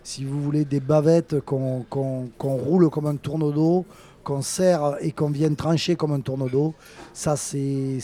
[0.04, 1.86] si vous voulez, des bavettes qu'on
[2.42, 3.86] roule comme un tourneau d'eau,
[4.26, 6.74] qu'on serre et qu'on vient trancher comme un tourneau d'eau.
[7.14, 8.02] Ça, c'est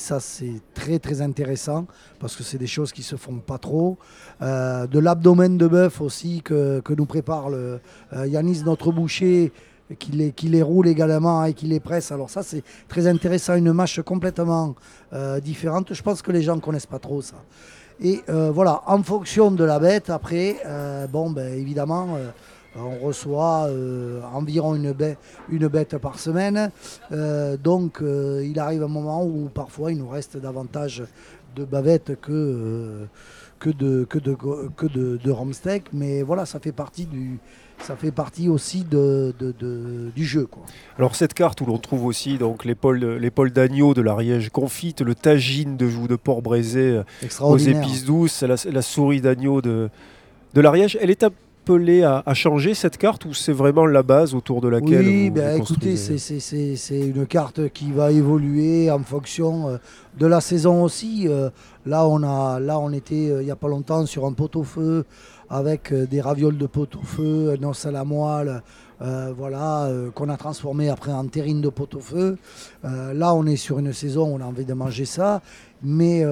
[0.74, 1.86] très très intéressant
[2.18, 3.98] parce que c'est des choses qui se font pas trop.
[4.40, 7.82] De l'abdomen de bœuf aussi que, nous prépare le,
[8.26, 9.52] Yanis, notre boucher,
[10.00, 12.12] qui les, roule également et qui les presse.
[12.12, 14.76] Alors ça, c'est très intéressant, une mâche complètement
[15.14, 15.94] euh, différente.
[15.94, 17.36] Je pense que les gens ne connaissent pas trop ça.
[18.02, 22.18] Et euh, voilà, en fonction de la bête, après, euh, bon, ben, évidemment,
[22.76, 23.70] on reçoit
[24.34, 26.72] environ une bête, par semaine.
[27.64, 31.04] Donc, il arrive un moment où parfois il nous reste davantage
[31.56, 33.08] de bavettes que,
[33.64, 35.80] de, que.
[35.94, 37.40] Mais voilà, ça fait partie, du,
[37.80, 40.46] ça fait partie aussi de, de- de- du jeu.
[40.50, 40.64] Quoi.
[40.98, 45.78] Alors cette carte où l'on trouve aussi donc l'épaule d'agneau de l'Ariège confite, le tagine
[45.78, 47.04] de joue de porc braisé euh,
[47.42, 49.90] aux épices douces, la, la souris d'agneau de,
[50.54, 50.98] de l'Ariège.
[51.02, 54.68] Elle est appelée à, à changer cette carte ou c'est vraiment la base autour de
[54.68, 59.70] laquelle Oui, vous, ben, vous écoutez, construisez c'est- une carte qui va évoluer en fonction
[59.70, 59.78] euh,
[60.18, 61.28] de la saison aussi.
[61.28, 61.50] Euh,
[61.86, 65.06] là, on a, là, on était il n'y a pas longtemps sur un pot-au-feu
[65.50, 68.62] avec euh, des ravioles de pot-au-feu, un os à la moelle,
[69.02, 72.38] euh, voilà, euh, qu'on a transformé après en terrine de pot-au-feu.
[72.86, 75.42] Euh, là, on est sur une saison où on a envie de manger ça,
[75.84, 76.24] mais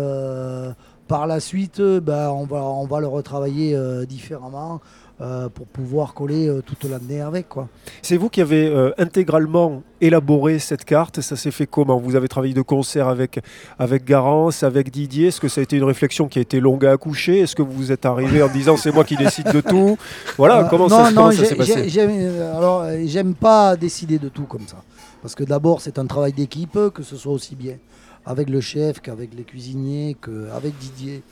[1.07, 4.81] par la suite, ben, on, va, on va le retravailler différemment.
[5.23, 7.69] Euh, pour pouvoir coller euh, toute l'année avec quoi.
[8.01, 11.21] C'est vous qui avez euh, intégralement élaboré cette carte.
[11.21, 11.97] Ça s'est fait comment?
[11.97, 13.39] Vous avez travaillé de concert avec,
[13.79, 15.27] avec Garance, avec Didier.
[15.27, 17.39] Est-ce que ça a été une réflexion qui a été longue à accoucher?
[17.39, 19.97] Est-ce que vous êtes arrivé en disant c'est moi qui décide de tout?
[20.35, 21.87] Voilà, comment non, ça, non, comment ça s'est passé?
[21.87, 22.11] j'aime,
[22.53, 24.83] alors, j'aime pas décider de tout comme ça.
[25.21, 27.77] Parce que d'abord, c'est un travail d'équipe, que ce soit aussi bien
[28.25, 31.23] avec le chef qu'avec les cuisiniers, qu'avec Didier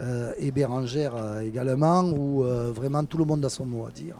[0.00, 3.90] euh, et Bérangère euh, également, où euh, vraiment tout le monde a son mot à
[3.90, 4.16] dire.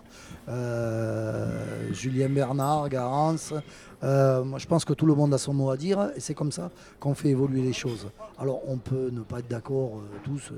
[1.93, 3.55] Julien Bernard, Garance,
[4.03, 6.71] je pense que tout le monde a son mot à dire et c'est comme ça
[7.01, 8.09] qu'on fait évoluer les choses.
[8.39, 10.53] Alors on peut ne pas être d'accord tous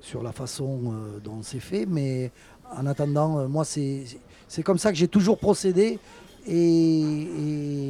[0.00, 2.30] sur la façon dont c'est fait, mais
[2.76, 5.98] en attendant, moi, c'est comme ça que j'ai toujours procédé
[6.46, 7.22] et,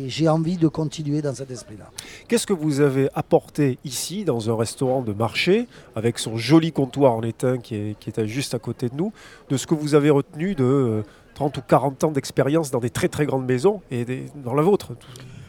[0.04, 1.90] et j'ai envie de continuer dans cet esprit-là.
[2.28, 7.12] Qu'est-ce que vous avez apporté ici, dans un restaurant de marché, avec son joli comptoir
[7.12, 9.12] en étain qui est, qui est juste à côté de nous,
[9.48, 11.02] de ce que vous avez retenu de euh,
[11.34, 14.62] 30 ou 40 ans d'expérience dans des très très grandes maisons et des- dans la
[14.62, 14.92] vôtre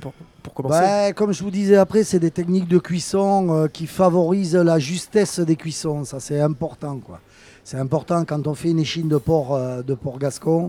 [0.02, 0.80] pour, pour commencer?
[0.80, 4.80] Ouais, comme je vous disais après, c'est des techniques de cuisson euh, qui favorisent la
[4.80, 6.04] justesse des cuissons.
[6.04, 6.98] Ça, c'est important.
[7.00, 7.20] quoi.
[7.68, 10.68] C'est important quand on fait une échine de porc, euh, de porc gascon,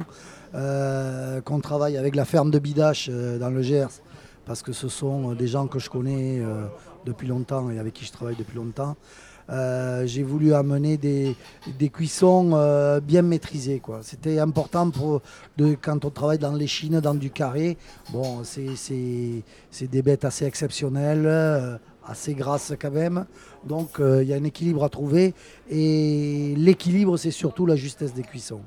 [0.55, 3.91] euh, qu'on travaille avec la ferme de Bidache euh, dans le Gers,
[4.47, 6.41] parce que ce sont des gens que je connais
[7.05, 8.97] depuis longtemps et avec qui je travaille depuis longtemps.
[10.07, 11.37] J'ai voulu amener des,
[11.79, 12.51] des cuissons
[13.05, 13.81] bien maîtrisées.
[13.81, 14.01] quoi.
[14.03, 15.21] C'était important pour,
[15.59, 17.77] de, quand on travaille dans les chines, dans du carré.
[18.13, 21.27] Bon, c'est- c'est c'est des bêtes assez exceptionnelles,
[22.07, 23.27] assez grasses quand même.
[23.65, 25.35] Donc euh, il y a un équilibre à trouver.
[25.71, 28.63] Et l'équilibre, c'est surtout la justesse des cuissons.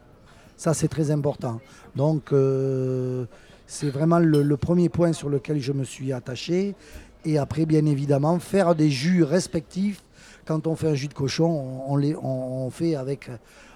[0.57, 1.61] Ça, c'est très important.
[1.95, 3.25] Donc, euh,
[3.65, 6.75] c'est vraiment le, premier point sur lequel je me suis attaché.
[7.23, 10.03] Et après, bien évidemment, faire des jus respectifs.
[10.45, 13.29] Quand on fait un jus de cochon, on, les, on fait avec,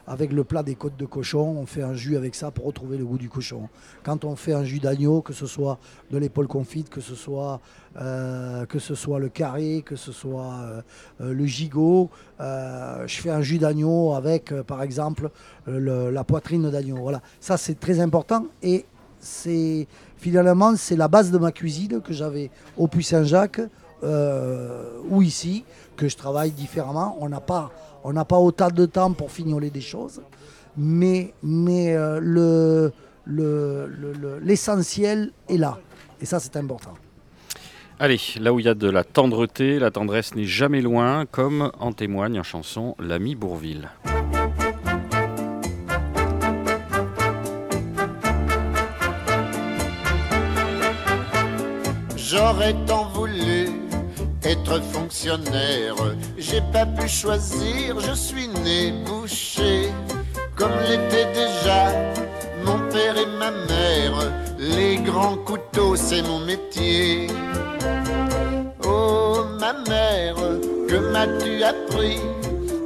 [0.06, 2.98] avec le plat des côtes de cochon, on fait un jus avec ça pour retrouver
[2.98, 3.70] le goût du cochon.
[4.04, 5.80] Quand on fait un jus d'agneau, que ce soit
[6.12, 7.62] de l'épaule confite, que ce soit,
[8.02, 10.82] euh, que ce soit le carré, que ce soit euh,
[11.22, 15.30] euh, le gigot, je fais un jus d'agneau avec, par exemple,
[15.68, 16.98] le- la poitrine d'agneau.
[16.98, 18.86] Voilà, ça c'est très important et
[19.20, 19.88] c'est
[20.18, 23.62] finalement c'est la base de ma cuisine que j'avais au Puy Saint-Jacques
[25.10, 25.64] ou ici
[25.96, 27.16] que je travaille différemment.
[27.22, 27.72] On n'a pas
[28.04, 30.22] on n'a pas autant de temps pour fignoler des choses,
[30.78, 32.92] mais mais euh, le
[33.26, 35.80] le- le- le- l'essentiel est là
[36.22, 36.94] et ça c'est important.
[38.00, 41.72] Allez, là où il y a de la tendreté, la tendresse n'est jamais loin, comme
[41.80, 43.90] en témoigne en chanson L'ami Bourville.
[52.16, 53.06] J'aurais tant
[54.46, 55.96] être fonctionnaire.
[56.38, 59.90] J'ai pas pu choisir, je suis né boucher.
[60.56, 61.92] Comme l'étaient déjà
[62.66, 64.32] mon père et ma mère.
[64.58, 67.28] Les grands couteaux, c'est mon métier.
[68.86, 70.36] Oh ma mère,
[70.88, 72.20] que m'as-tu appris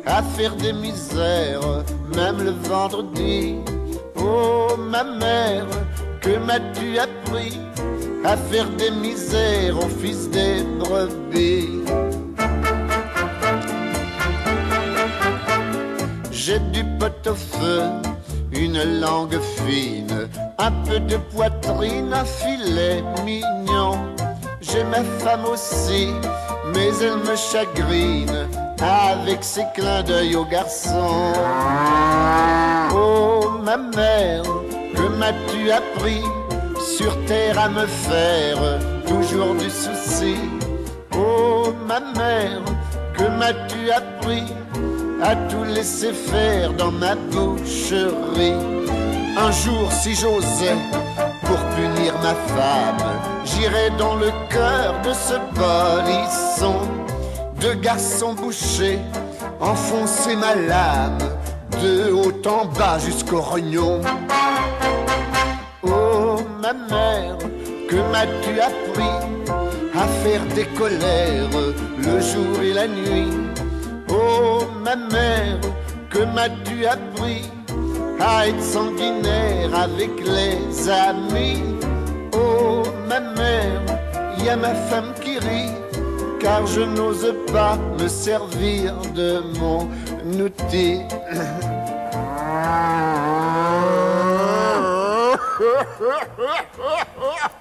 [0.05, 1.83] à faire des misères,
[2.15, 3.57] même le vendredi?
[4.15, 5.67] Oh ma mère,
[6.21, 7.59] que m'as-tu appris
[8.23, 11.83] à faire des misères au fils des brebis?
[16.31, 17.81] J'ai du pot au feu,
[18.53, 23.97] une langue fine, un peu de poitrine, un filet mignon.
[24.61, 26.09] J'ai ma femme aussi,
[26.73, 28.47] mais elle me chagrine
[28.79, 31.33] avec ses clins d'œil aux garçons.
[32.93, 34.43] Oh ma mère,
[34.95, 36.23] que m'as-tu appris
[36.97, 38.57] sur terre à me faire
[39.05, 40.35] toujours du souci?
[41.15, 42.61] Oh ma mère,
[43.15, 44.45] que m'as-tu appris
[45.21, 48.63] à tout laisser faire dans ma boucherie?
[49.37, 50.77] Un jour, si j'osais,
[51.45, 53.07] pour punir ma femme,
[53.45, 56.77] j'irais dans le cœur de ce polisson.
[57.61, 58.97] De garçon boucher,
[59.59, 61.19] enfoncer ma lame,
[61.79, 64.01] de haut en bas jusqu'au rognon.
[66.67, 67.37] Ma mère,
[67.87, 69.17] que m'as-tu appris
[69.95, 71.49] à faire des colères
[71.97, 73.31] le jour et la nuit?
[74.09, 75.61] Oh ma mère,
[76.09, 77.49] que m'as-tu appris
[78.19, 81.63] à être sanguinaire avec les amis?
[82.33, 83.81] Oh ma mère,
[84.43, 85.71] y a ma femme qui rit
[86.41, 89.87] car je n'ose pas me servir de mon
[90.43, 90.99] outil.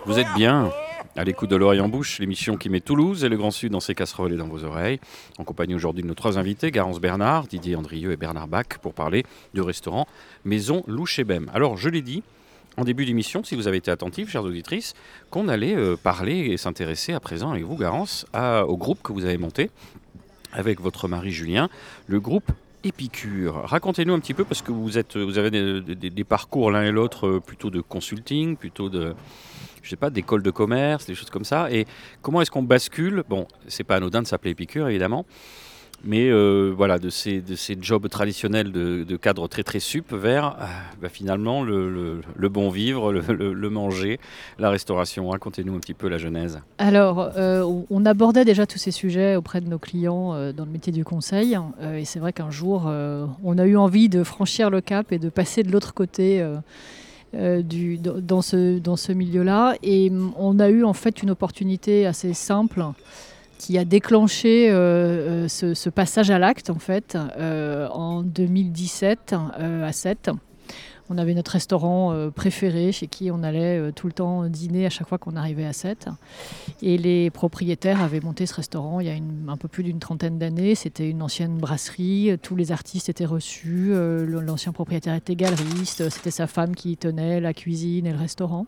[0.04, 0.70] Vous êtes bien
[1.16, 3.94] à l'écoute de l'Orient Bouche, l'émission qui met Toulouse et le Grand Sud dans ses
[3.94, 5.00] casseroles et dans vos oreilles.
[5.38, 8.92] En compagnie aujourd'hui de nos trois invités, Garance Bernard, Didier Andrieux et Bernard Bach, pour
[8.92, 10.06] parler du restaurant
[10.44, 11.50] Maison Louchébem.
[11.54, 12.22] Alors, je l'ai dit
[12.76, 14.92] en début d'émission, si vous avez été attentifs, chères auditrices,
[15.30, 19.24] qu'on allait euh, parler et s'intéresser à présent avec vous, Garance, au groupe que vous
[19.24, 19.70] avez monté
[20.52, 21.68] avec votre mari Julien,
[22.06, 22.52] le groupe
[22.86, 23.62] Épicure.
[23.64, 27.26] Racontez-nous un petit peu, parce que vous, êtes, vous avez des, parcours l'un et l'autre
[27.26, 29.14] euh, plutôt de consulting, plutôt de,
[29.82, 31.70] je sais pas, d'école de commerce, des choses comme ça.
[31.72, 31.86] Et
[32.22, 33.24] comment est-ce qu'on bascule?
[33.28, 35.26] Bon, c'est pas anodin de s'appeler Épicure, évidemment.
[36.06, 40.12] Mais euh, voilà, de ces, de ces jobs traditionnels de, de cadre très très sup
[40.12, 40.68] vers ah,
[41.02, 44.20] bah, finalement le, le- bon vivre, le, manger,
[44.60, 45.28] la restauration.
[45.30, 46.60] Racontez-nous un petit peu la genèse.
[46.78, 50.70] Alors, euh, on- abordait déjà tous ces sujets auprès de nos clients euh, dans le
[50.70, 51.58] métier du conseil.
[51.80, 55.10] Euh, et c'est vrai qu'un jour, euh, on a eu envie de franchir le cap
[55.10, 56.54] et de passer de l'autre côté euh,
[57.34, 59.74] euh, du, dans- dans ce, dans ce milieu-là.
[59.82, 62.84] Et mm, on a eu en fait une opportunité assez simple
[63.58, 69.86] qui a déclenché euh, euh, ce, passage à l'acte en fait euh, en 2017 euh,
[69.86, 70.30] à 7
[71.08, 75.08] On avait notre restaurant préféré chez qui on allait tout le temps dîner à chaque
[75.08, 76.08] fois qu'on arrivait à 7.
[76.82, 80.36] Et les propriétaires avaient monté ce restaurant il y a un peu plus d'une trentaine
[80.36, 80.74] d'années.
[80.74, 83.92] C'était une ancienne brasserie, tous les artistes étaient reçus,
[84.26, 88.66] l'ancien propriétaire était galeriste, c'était sa femme qui tenait la cuisine et le restaurant.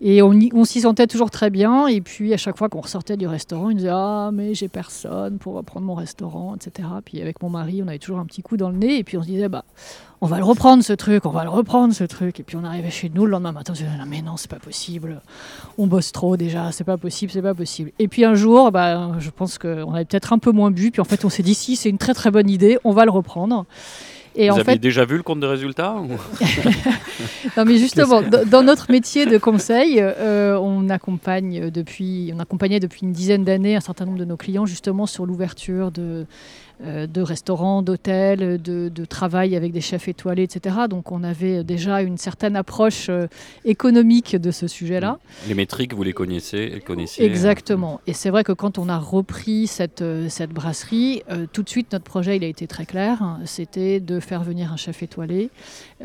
[0.00, 1.88] Et on, s'y sentait toujours très bien.
[1.88, 5.38] Et puis à chaque fois qu'on ressortait du restaurant, il disait Ah, mais j'ai personne
[5.38, 6.88] pour reprendre mon restaurant, etc.
[7.04, 8.98] Puis avec mon mari, on avait toujours un petit coup dans le nez.
[8.98, 9.64] Et puis on se disait Bah,
[10.20, 12.38] on va le reprendre ce truc, on va le reprendre ce truc.
[12.38, 14.36] Et puis on arrivait chez nous le lendemain matin, on se disait Non, mais non,
[14.36, 15.20] c'est pas possible.
[15.78, 17.90] On bosse trop déjà, c'est pas possible, c'est pas possible.
[17.98, 20.92] Et puis un jour, bah, je pense qu'on avait peut-être un peu moins bu.
[20.92, 23.04] Puis en fait, on s'est dit Si, c'est une très très bonne idée, on va
[23.04, 23.66] le reprendre.
[24.36, 26.08] Et Vous en fait, déjà vu le compte de résultats ou-
[27.56, 33.00] non, mais justement, dans notre métier de conseil, euh, on accompagne depuis, on accompagnait depuis
[33.02, 36.26] une dizaine d'années un certain nombre de nos clients justement sur l'ouverture de,
[36.80, 40.76] de restaurants, d'hôtels, de, de travail avec des chefs étoilés, etc.
[40.88, 43.26] Donc, on avait déjà une certaine approche euh,
[43.64, 45.18] économique de ce sujet-là.
[45.48, 48.00] Les métriques, vous les connaissez, les connaissiez Exactement.
[48.06, 51.68] Et c'est vrai que quand on a repris cette, euh, cette brasserie, euh, tout de
[51.68, 53.22] suite, notre projet, il a été très clair.
[53.22, 53.40] hein.
[53.44, 55.50] C'était de faire venir un chef étoilé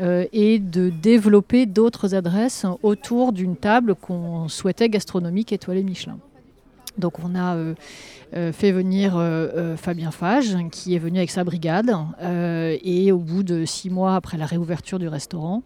[0.00, 6.18] euh, et de développer d'autres adresses autour d'une table qu'on souhaitait gastronomique étoilée Michelin.
[6.96, 7.74] Donc on a euh, euh,
[8.52, 13.18] fait venir euh, euh, Fabien Fage, qui est venu avec sa brigade, euh, et au
[13.18, 15.62] bout de six mois après la réouverture du restaurant,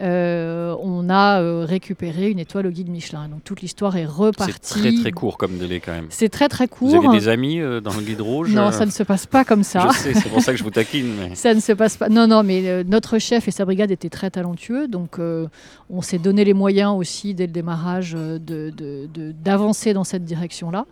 [0.00, 3.28] euh, on a euh, récupéré une étoile au guide Michelin.
[3.28, 4.60] Donc toute l'histoire est C'est repartie.
[4.80, 6.06] très très court comme délai quand même.
[6.10, 7.08] C'est très très Vous court.
[7.10, 9.44] avez des amis euh, dans le guide rouge Non, euh, ça ne se passe pas
[9.44, 9.88] comme ça.
[9.92, 11.12] Je sais, c'est pour ça que je vous taquine.
[11.18, 12.08] mais- Ça ne se passe pas.
[12.08, 15.46] Non, non, mais euh, notre chef et sa brigade étaient très talentueux, donc euh,
[15.90, 20.04] on s'est donné les moyens aussi dès le démarrage euh, de- de- de- d'avancer dans
[20.04, 20.86] cette direction-là.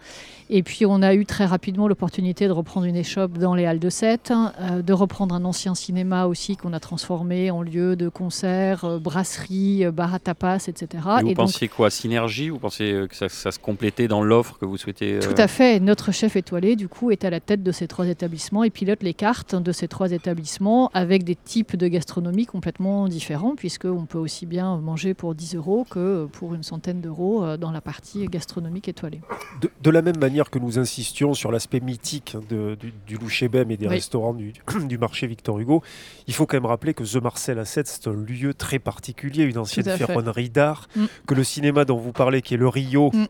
[0.51, 3.79] Et puis on a eu très rapidement l'opportunité de reprendre une échoppe dans les Halles
[3.79, 8.09] de Sète, euh, de reprendre un ancien cinéma aussi qu'on a transformé en lieu de
[8.09, 10.87] concert, euh, brasserie, euh, bar à tapas, etc.
[10.93, 14.09] Et vous Et donc, pensiez quoi Synergie Vous pensiez euh, que ça, ça se complétait
[14.09, 15.81] dans l'offre que vous souhaitez euh, Tout à fait.
[15.81, 19.03] Notre chef étoilé, du coup, est à la tête de ces trois établissements et pilote
[19.03, 24.19] les cartes de ces trois établissements avec des types de gastronomie complètement différents, puisqu'on peut
[24.19, 28.25] aussi bien manger pour 10 euros que pour une centaine d'euros euh, dans la partie
[28.27, 29.21] gastronomique étoilée.
[29.61, 33.71] De, de la même manière que nous insistions sur l'aspect mythique de- du, du Louchébem
[33.71, 33.95] et des Oui.
[33.95, 34.53] restaurants du,
[34.87, 35.83] du marché Victor Hugo,
[36.27, 39.45] il faut quand même rappeler que The Marcel à 7, c'est un lieu très particulier,
[39.45, 41.05] une ancienne ferronnerie d'art, Mm.
[41.27, 43.27] que le cinéma dont vous parlez, qui est le Rio, Mm.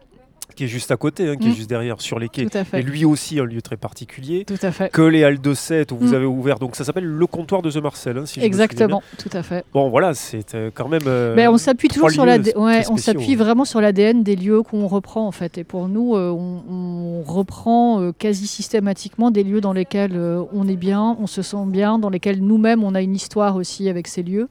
[0.59, 1.55] Qui est juste à côté, hein, qui est Mm.
[1.55, 2.83] juste derrière sur les quais, Tout à fait.
[2.83, 4.45] lui aussi un lieu très particulier.
[4.45, 4.91] Tout à fait.
[4.91, 6.15] Que les Halles de 7 où vous Mm.
[6.15, 8.19] avez ouvert, donc ça s'appelle le comptoir de The Marcel.
[8.19, 9.65] hein, si je me Exactement, tout à fait.
[9.73, 11.03] Bon, voilà, c'est euh, quand même.
[11.07, 13.37] euh, Ben, on s'appuie toujours sur l'AD ouais, on s'appuie hein.
[13.37, 15.59] vraiment sur l'ADN des lieux qu'on reprend en fait.
[15.59, 20.17] Et pour nous, euh, on, on reprend quasi systématiquement des lieux dans lesquels
[20.53, 23.89] on est bien, on se sent bien, dans lesquels nous-mêmes on a une histoire aussi
[23.89, 24.49] avec ces lieux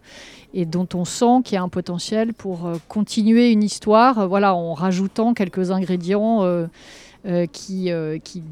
[0.53, 4.27] et dont on sent qu'il y a un potentiel pour euh, continuer une histoire, euh,
[4.27, 6.67] voilà, en rajoutant quelques ingrédients euh,
[7.51, 7.91] qui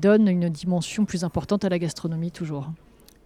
[0.01, 2.69] donnent une dimension plus importante à la gastronomie toujours.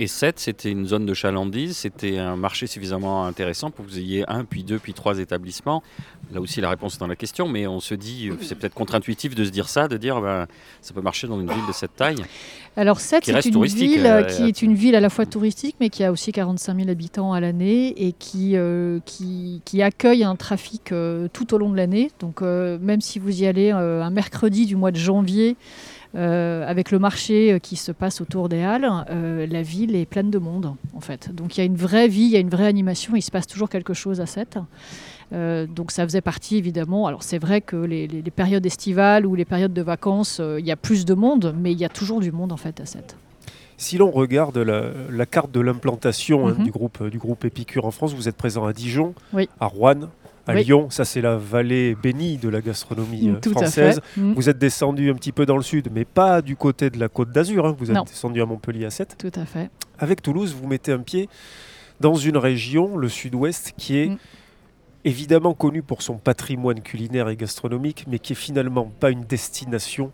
[0.01, 3.97] Et 7, c'était une zone de chalandise, c'était un marché suffisamment intéressant pour que vous
[3.97, 5.83] ayez un, puis deux, puis trois établissements.
[6.31, 8.73] Là aussi, la réponse est dans la question, mais on se dit, euh, c'est peut-être
[8.73, 10.47] contre-intuitif de se dire ça, de dire ben,
[10.81, 12.23] ça peut marcher dans une ville de cette taille.
[12.79, 15.25] Alors Sète, Qui c'est reste une ville euh, qui est une ville à la fois
[15.25, 19.81] touristique, mais qui a aussi 45 000 habitants à l'année et qui, euh, qui, qui
[19.81, 22.09] accueille un trafic euh, tout au long de l'année.
[22.21, 25.57] Donc même si vous y allez un mercredi du mois de janvier,
[26.15, 30.31] avec le marché euh, qui se passe autour des Halles, euh, la ville est pleine
[30.31, 31.33] de monde en fait.
[31.33, 33.31] Donc il y a une vraie vie, il y a une vraie animation, il se
[33.31, 34.57] passe toujours quelque chose à Sète.
[35.31, 37.05] Euh, donc ça faisait partie évidemment.
[37.05, 40.59] Alors c'est vrai que les, les- les périodes estivales ou les périodes de vacances, euh,
[40.59, 42.79] il y a plus de monde, mais il y a toujours du monde en fait
[42.81, 43.15] à Sète.
[43.77, 46.63] Si l'on regarde la, la carte de l'implantation hein, Mhm.
[46.65, 49.47] du, groupe, du groupe Épicure en France, vous êtes présent à Dijon, Oui.
[49.59, 50.09] à Rouen,
[50.49, 50.63] à Oui.
[50.63, 50.89] Lyon.
[50.89, 54.01] Ça, c'est la vallée bénie de la gastronomie euh, Tout à française.
[54.17, 56.99] Mm, Vous êtes descendu un petit peu dans le sud, mais pas du côté de
[56.99, 57.65] la côte d'Azur.
[57.65, 57.75] hein.
[57.77, 58.03] Vous êtes Non.
[58.03, 59.15] descendu à Montpellier à 7.
[59.17, 59.69] Tout à fait.
[59.97, 61.29] Avec Toulouse, vous mettez un pied
[61.99, 64.17] dans une région, le sud-ouest, qui est Mm.
[65.05, 70.11] évidemment connue pour son patrimoine culinaire et gastronomique, mais qui est finalement pas une destination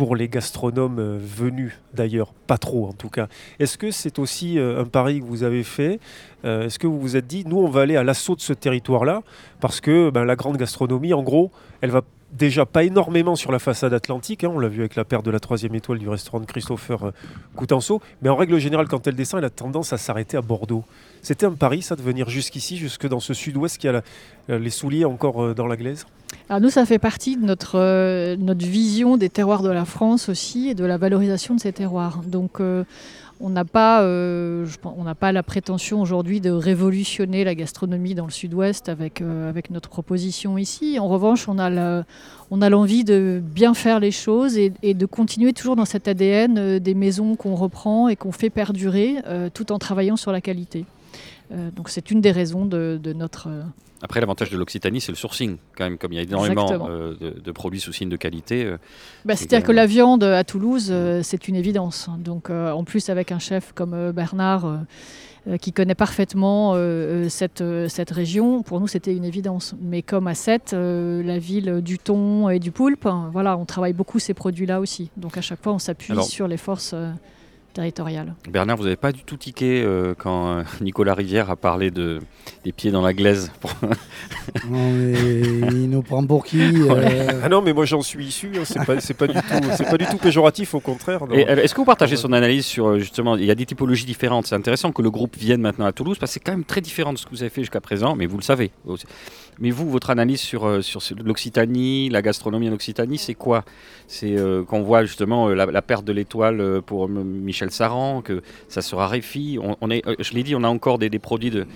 [0.00, 3.28] pour les gastronomes euh, venus d'ailleurs, pas trop en tout cas.
[3.58, 6.00] Est-ce que c'est aussi euh, un pari que vous avez fait
[6.46, 8.54] Euh, Est-ce que vous vous êtes dit, nous on va aller à l'assaut de ce
[8.54, 9.20] territoire-là,
[9.60, 11.50] parce que ben, la grande gastronomie, en gros,
[11.82, 12.00] elle va
[12.32, 15.30] déjà pas énormément sur la façade atlantique, hein, on l'a vu avec la perte de
[15.30, 17.10] la troisième étoile du restaurant de Christopher euh,
[17.56, 20.84] Coutenceau, mais en règle générale, quand elle descend, elle a tendance à s'arrêter à Bordeaux.
[21.22, 24.02] C'était un pari, ça, de venir jusqu'ici, jusque dans ce sud-ouest qui a
[24.50, 26.06] euh, les souliers encore euh, dans la glaise?
[26.48, 30.68] Alors nous, ça fait partie de notre, notre vision des terroirs de la France aussi
[30.68, 32.20] et de la valorisation de ces terroirs.
[32.24, 32.60] Donc
[33.40, 34.66] on n'a pas, euh,
[35.18, 39.88] pas la prétention aujourd'hui de révolutionner la gastronomie dans le Sud-Ouest avec, euh, avec notre
[39.88, 40.98] proposition ici.
[40.98, 45.84] En revanche, on a l'envie de bien faire les choses et, de continuer toujours dans
[45.84, 50.16] cet ADN euh, des maisons qu'on reprend et qu'on fait perdurer euh, tout en travaillant
[50.16, 50.84] sur la qualité.
[51.74, 53.48] Donc c'est une des raisons de notre...
[54.02, 57.14] Après, l'avantage de l'Occitanie, c'est le sourcing, quand même, comme il y a énormément euh,
[57.20, 58.64] de, de produits sous signe de qualité.
[58.64, 58.78] euh,
[59.24, 62.08] Bah, C'est C'est-à-dire que la viande à Toulouse, euh, c'est une évidence.
[62.18, 64.80] Donc, en plus, avec un chef comme Bernard,
[65.60, 66.74] qui connaît parfaitement
[67.28, 69.74] cette, cette région, pour nous, c'était une évidence.
[69.80, 73.92] Mais comme à Sète, la ville du thon et du poulpe, hein, voilà, on travaille
[73.94, 75.10] beaucoup ces produits-là aussi.
[75.16, 76.94] Donc, à chaque fois, on s'appuie sur les forces
[77.72, 78.34] territoriales.
[78.48, 82.18] Bernard, vous n'avez pas du tout tiqué euh, quand euh, Nicolas Rivière a parlé de,
[82.64, 83.52] des pieds dans la glaise.
[84.68, 86.60] Non, mais il nous prend pour qui
[86.90, 88.52] euh, Ah non, mais moi j'en suis issu.
[88.56, 91.20] hein, C'est pas, du tout, c'est pas du tout péjoratif, au contraire.
[91.32, 92.22] Est-ce que vous partagez ouais.
[92.22, 94.46] son analyse sur justement, il y a des typologies différentes?
[94.46, 96.80] C'est intéressant que le groupe vienne maintenant à Toulouse parce que c'est quand même très
[96.80, 98.70] différent de ce que vous avez fait jusqu'à présent, mais vous le savez.
[99.58, 103.64] Mais vous, votre analyse sur, euh, sur l'Occitanie, la gastronomie en Occitanie, c'est quoi?
[104.06, 108.42] C'est euh, qu'on voit justement euh, la, la perte de l'étoile pour Michel Saran, que
[108.68, 109.58] ça se raréfie.
[109.62, 111.66] On, on est, je l'ai dit, on a encore des, des produits de.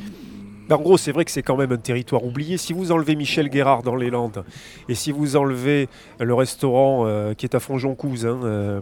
[0.66, 2.56] Ben, en gros, c'est vrai que c'est quand même un territoire oublié.
[2.56, 4.44] Si vous enlevez Michel Guérard dans les Landes,
[4.88, 8.80] et si vous enlevez le restaurant euh, qui est à Fonjoncouze, hein, euh,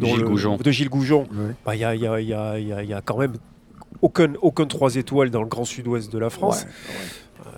[0.00, 1.26] Gilles le- de Gilles Goujon,
[1.66, 2.20] bah, il il y a- il y a-
[2.58, 3.34] il y a- il y a quand même
[4.02, 6.66] aucun, aucun 3 étoiles dans le grand sud-ouest de la France.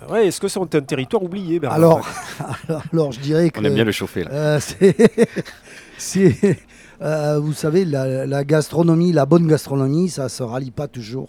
[0.08, 2.08] Euh, ouais, Est-ce que c'est un territoire oublié Bernard alors,
[2.68, 3.60] alors, alors, je dirais que.
[3.60, 4.30] On aime bien le chauffer là.
[4.32, 4.60] Euh,
[5.98, 6.58] c'est,
[7.02, 11.28] euh, vous savez, la, la gastronomie, la bonne gastronomie, ça se rallie pas toujours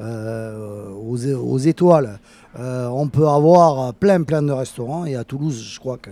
[0.00, 2.20] euh, aux, aux étoiles.
[2.58, 6.10] Euh, on peut avoir plein, plein de restaurants et à Toulouse, je crois que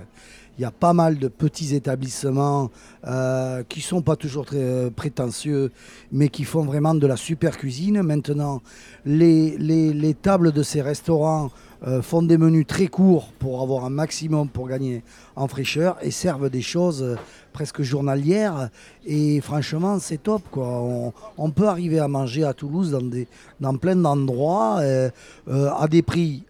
[0.59, 2.71] il y a pas mal de petits établissements
[3.07, 5.71] euh, qui sont pas toujours très euh, prétentieux,
[6.13, 8.03] mais qui font vraiment de la super cuisine.
[8.03, 8.63] Maintenant,
[9.05, 11.51] les, les- les tables de ces restaurants
[11.87, 15.05] euh, font des menus très courts pour avoir un maximum pour gagner
[15.37, 17.15] en fraîcheur et servent des choses euh,
[17.53, 18.71] presque journalières.
[19.07, 20.43] Et franchement, c'est top.
[20.57, 23.29] On, peut arriver à manger à Toulouse dans, des,
[23.61, 25.11] dans plein d'endroits euh,
[25.47, 26.45] à, des prix,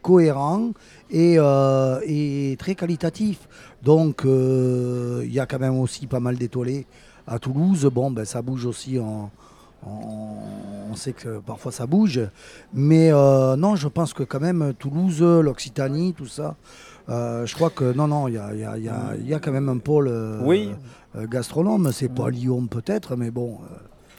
[0.00, 0.70] cohérents
[1.10, 1.36] et,
[2.06, 3.48] et très qualitatifs.
[3.82, 6.86] Donc, il y a quand même aussi pas mal d'étoilés
[7.26, 7.88] à Toulouse.
[7.92, 9.30] Bon, ben, ça bouge aussi en.
[9.86, 12.20] On sait que parfois ça bouge,
[12.74, 16.56] mais euh, non, je pense que quand même Toulouse, l'Occitanie, tout ça,
[17.08, 19.34] euh, je crois que non, non, il y a, y a- y a- il y
[19.34, 20.70] a quand même un pôle euh, Oui.
[21.16, 21.90] euh, gastronome.
[21.92, 23.58] C'est pas Lyon peut-être, mais bon.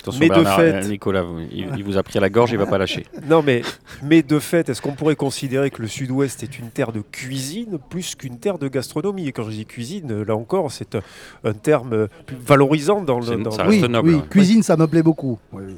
[0.02, 2.58] Attention, Mais de fait- Nicolas, vous- il, il vous a pris à la gorge, il
[2.58, 3.06] va pas lâcher.
[3.30, 3.62] Non, mais,
[4.04, 7.78] mais de fait, est-ce qu'on pourrait considérer que le sud-ouest est une terre de cuisine
[7.90, 9.28] plus qu'une terre de gastronomie?
[9.28, 11.02] Et quand je dis cuisine, là encore, c'est un,
[11.44, 13.38] un terme plus valorisant dans le.
[13.44, 14.28] dans ça le- reste oui, noble, oui, ouais.
[14.30, 15.38] cuisine, ça me plaît beaucoup.
[15.54, 15.76] Oui, oui.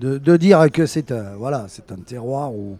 [0.00, 2.76] De, de dire que c'est un, voilà, c'est un terroir où.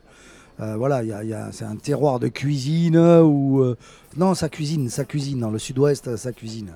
[0.60, 3.60] euh, voilà, il y a- il y a- c'est un terroir de cuisine où.
[3.62, 3.76] euh,
[4.16, 5.40] non, ça cuisine, ça cuisine.
[5.40, 6.72] Dans le sud-ouest, ça cuisine.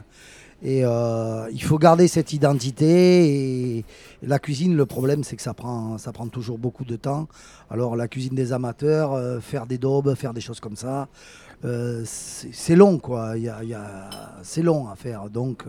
[0.63, 3.85] Et euh, il faut garder cette identité.
[4.23, 7.29] La cuisine, le problème, c'est que ça prend, ça prend toujours beaucoup de temps.
[7.71, 11.09] Alors, la cuisine des amateurs, euh, faire des daubes, faire des choses comme ça,
[11.65, 13.35] euh, c'est long, quoi.
[14.43, 15.29] C'est long à faire.
[15.29, 15.65] Donc,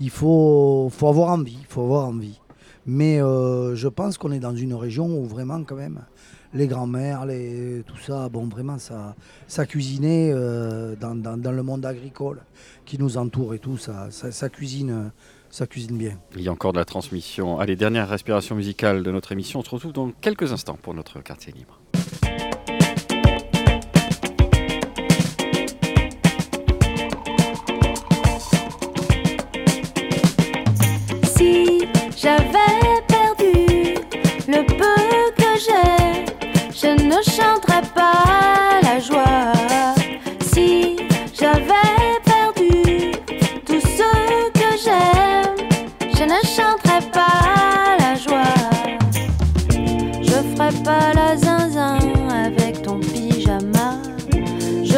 [0.00, 1.58] il faut, faut avoir envie.
[1.68, 2.40] Faut avoir envie.
[2.86, 6.00] Mais je pense qu'on est dans une région où vraiment, quand même,
[6.54, 9.14] les grands-mères, les, tout ça, bon, vraiment, ça,
[9.46, 12.40] ça cuisinait dans le monde agricole
[12.84, 13.76] qui nous entoure et tout,
[14.48, 15.12] cuisine,
[15.50, 16.18] ça cuisine bien.
[16.36, 17.58] Il y a encore de la transmission.
[17.58, 19.60] Allez, dernière respiration musicale de notre émission.
[19.60, 21.80] On se retrouve dans quelques instants pour notre quartier libre.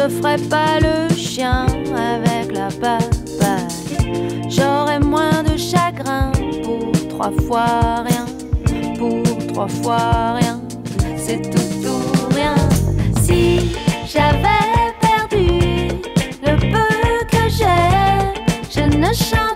[0.07, 4.47] Je ferais pas le chien avec la papaye.
[4.47, 6.31] J'aurais moins de chagrin
[6.63, 8.27] pour trois fois rien.
[8.99, 10.61] Pour trois fois rien,
[11.17, 12.53] c'est tout ou rien.
[13.23, 13.75] Si
[14.05, 15.87] j'avais perdu
[16.43, 17.89] le peu que j'ai,
[18.69, 19.54] je ne chanterais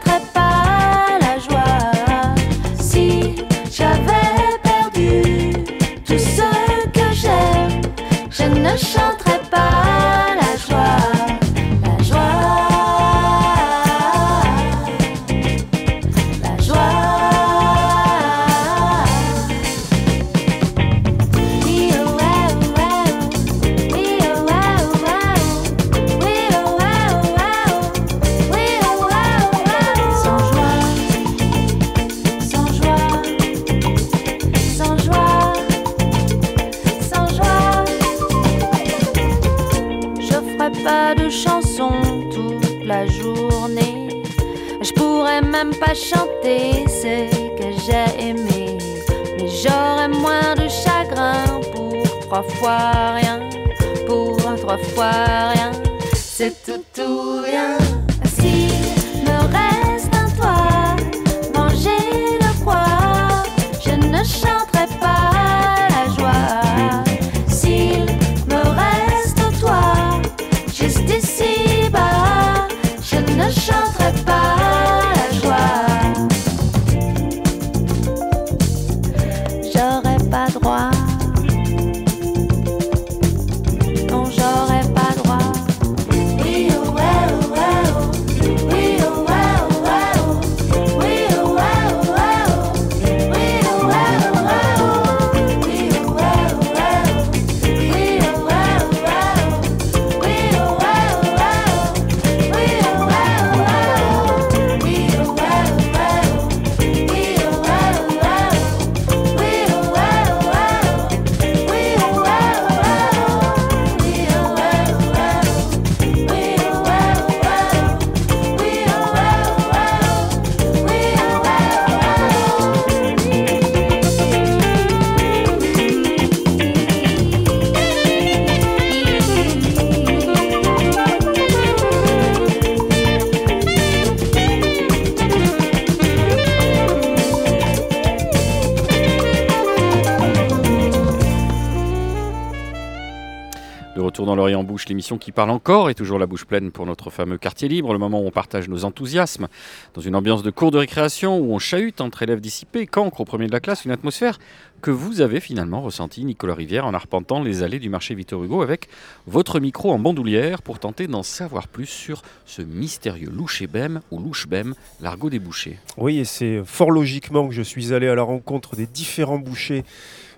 [144.87, 147.99] l'émission qui parle encore et toujours la bouche pleine pour notre fameux quartier libre, le
[147.99, 149.47] moment où on partage nos enthousiasmes
[149.93, 153.25] dans une ambiance de cours de récréation où on chahute entre élèves dissipés, cancre au
[153.25, 154.39] premier de la classe, une atmosphère
[154.81, 158.61] que vous avez finalement ressentie, Nicolas Rivière, en arpentant les allées du marché Victor Hugo
[158.61, 158.87] avec
[159.27, 164.75] votre micro en bandoulière pour tenter d'en savoir plus sur ce mystérieux louchébem ou louchebem,
[165.01, 165.79] l'argot des bouchers.
[165.97, 169.83] Oui, et c'est fort logiquement que je suis allé à la rencontre des différents bouchers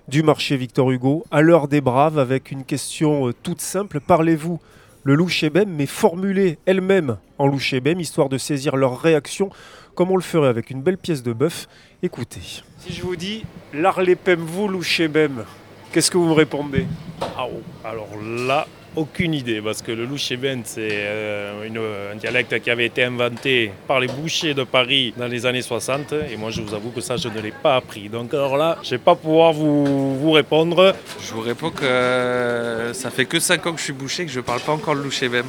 [0.08, 4.00] du marché Victor Hugo, à l'heure des braves, avec une question euh, toute simple.
[4.00, 4.60] Parlez-vous
[5.04, 9.50] le louchébem, mais formulée elle-même en louchébem, histoire de saisir leur réaction,
[9.94, 11.68] comme on le ferait avec une belle pièce de bœuf.
[12.02, 12.62] Écoutez.
[12.78, 15.44] Si je vous dis l'arlépem vous louchébem,
[15.92, 16.86] qu'est-ce que vous me répondez?
[17.20, 21.78] Ah, oh, alors là, aucune idée, parce que le louchébem, c'est euh, une-
[22.12, 26.12] un dialecte qui avait été inventé par les bouchers de Paris dans les années 60,
[26.30, 28.08] et moi je vous avoue que ça, je ne l'ai pas appris.
[28.08, 30.94] Donc alors là, je ne vais pas pouvoir vous, vous répondre.
[31.20, 34.30] Je vous réponds que euh, ça fait que 5 ans que je suis bouché que
[34.32, 35.46] je parle pas encore le louchébem.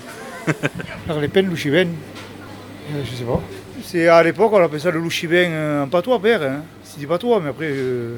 [1.09, 1.89] Alors les peines louchiben,
[2.93, 3.41] euh, je sais pas.
[3.83, 6.41] C'est à l'époque on appelait ça le louchiben euh, en patois père.
[6.43, 6.61] Hein.
[6.83, 8.17] C'est du patois mais après euh,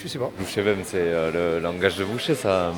[0.00, 0.30] je sais pas.
[0.38, 2.72] Boucher-bem, c'est euh, le langage de boucher, ça.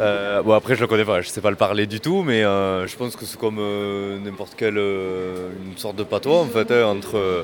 [0.00, 2.42] Euh, bon, après, je le connais pas, je sais pas le parler du tout, mais
[2.42, 6.46] euh, je pense que c'est comme euh, n'importe quelle euh, une sorte de patois en
[6.46, 7.42] fait, hein, entre, euh,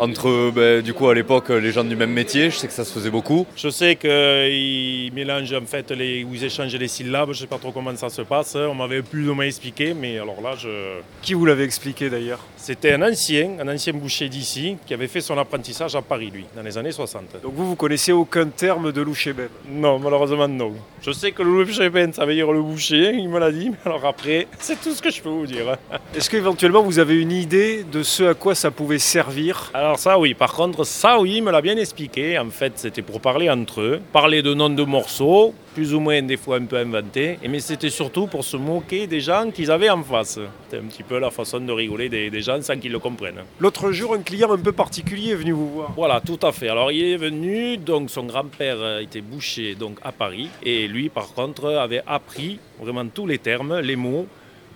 [0.00, 2.84] entre ben, du coup à l'époque les gens du même métier, je sais que ça
[2.84, 3.46] se faisait beaucoup.
[3.56, 7.46] Je sais qu'ils mélangent en fait, les, ou ils échangent les syllabes, je ne sais
[7.46, 8.56] pas trop comment ça se passe.
[8.56, 10.98] On m'avait plus ou moins expliqué, mais alors là, je...
[11.22, 12.40] Qui vous l'avait expliqué d'ailleurs?
[12.64, 16.46] C'était un ancien, un ancien boucher d'ici, qui avait fait son apprentissage à Paris, lui,
[16.56, 17.42] dans les années 60.
[17.42, 20.72] Donc vous, vous connaissez aucun terme de louchébem Non, malheureusement non.
[21.02, 23.76] Je sais que le louchébem, ça veut dire le boucher, il me l'a dit, mais
[23.84, 25.76] alors après, c'est tout ce que je peux vous dire.
[26.16, 29.70] Est-ce qu'éventuellement vous avez une idée de ce à quoi ça pouvait servir?
[29.74, 32.38] Alors ça oui, par contre, ça oui, il me l'a bien expliqué.
[32.38, 36.22] En fait, c'était pour parler entre eux, parler de noms de morceaux, plus ou moins
[36.22, 39.70] des fois un peu inventés, et mais c'était surtout pour se moquer des gens qu'ils
[39.70, 40.38] avaient en face.
[40.64, 43.42] C'était un petit peu la façon de rigoler des, des gens sans qu'ils le comprennent.
[43.58, 45.92] L'autre jour, un client un peu particulier est venu vous voir.
[45.96, 46.68] Voilà, tout à fait.
[46.68, 51.08] Alors il est venu, donc son grand-père euh, était boucher donc à Paris, et lui
[51.08, 54.26] par contre avait appris vraiment tous les termes, les mots.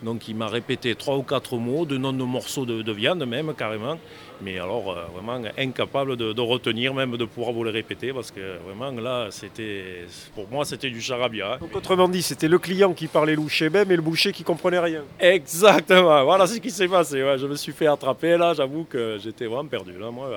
[0.03, 3.25] Donc il m'a répété trois ou quatre mots, de noms de morceaux de, de viande
[3.27, 3.99] même carrément.
[4.41, 8.31] Mais alors euh, vraiment incapable de, de retenir, même de pouvoir vous les répéter, parce
[8.31, 11.59] que vraiment là, c'était, pour moi, c'était du charabia.
[11.59, 15.03] Donc autrement dit, c'était le client qui parlait louchébem et le boucher qui comprenait rien.
[15.19, 17.23] Exactement, voilà ce qui s'est passé.
[17.25, 17.37] ouais.
[17.39, 19.99] Je me suis fait attraper là, j'avoue que j'étais vraiment perdu.
[19.99, 20.29] Là, moi,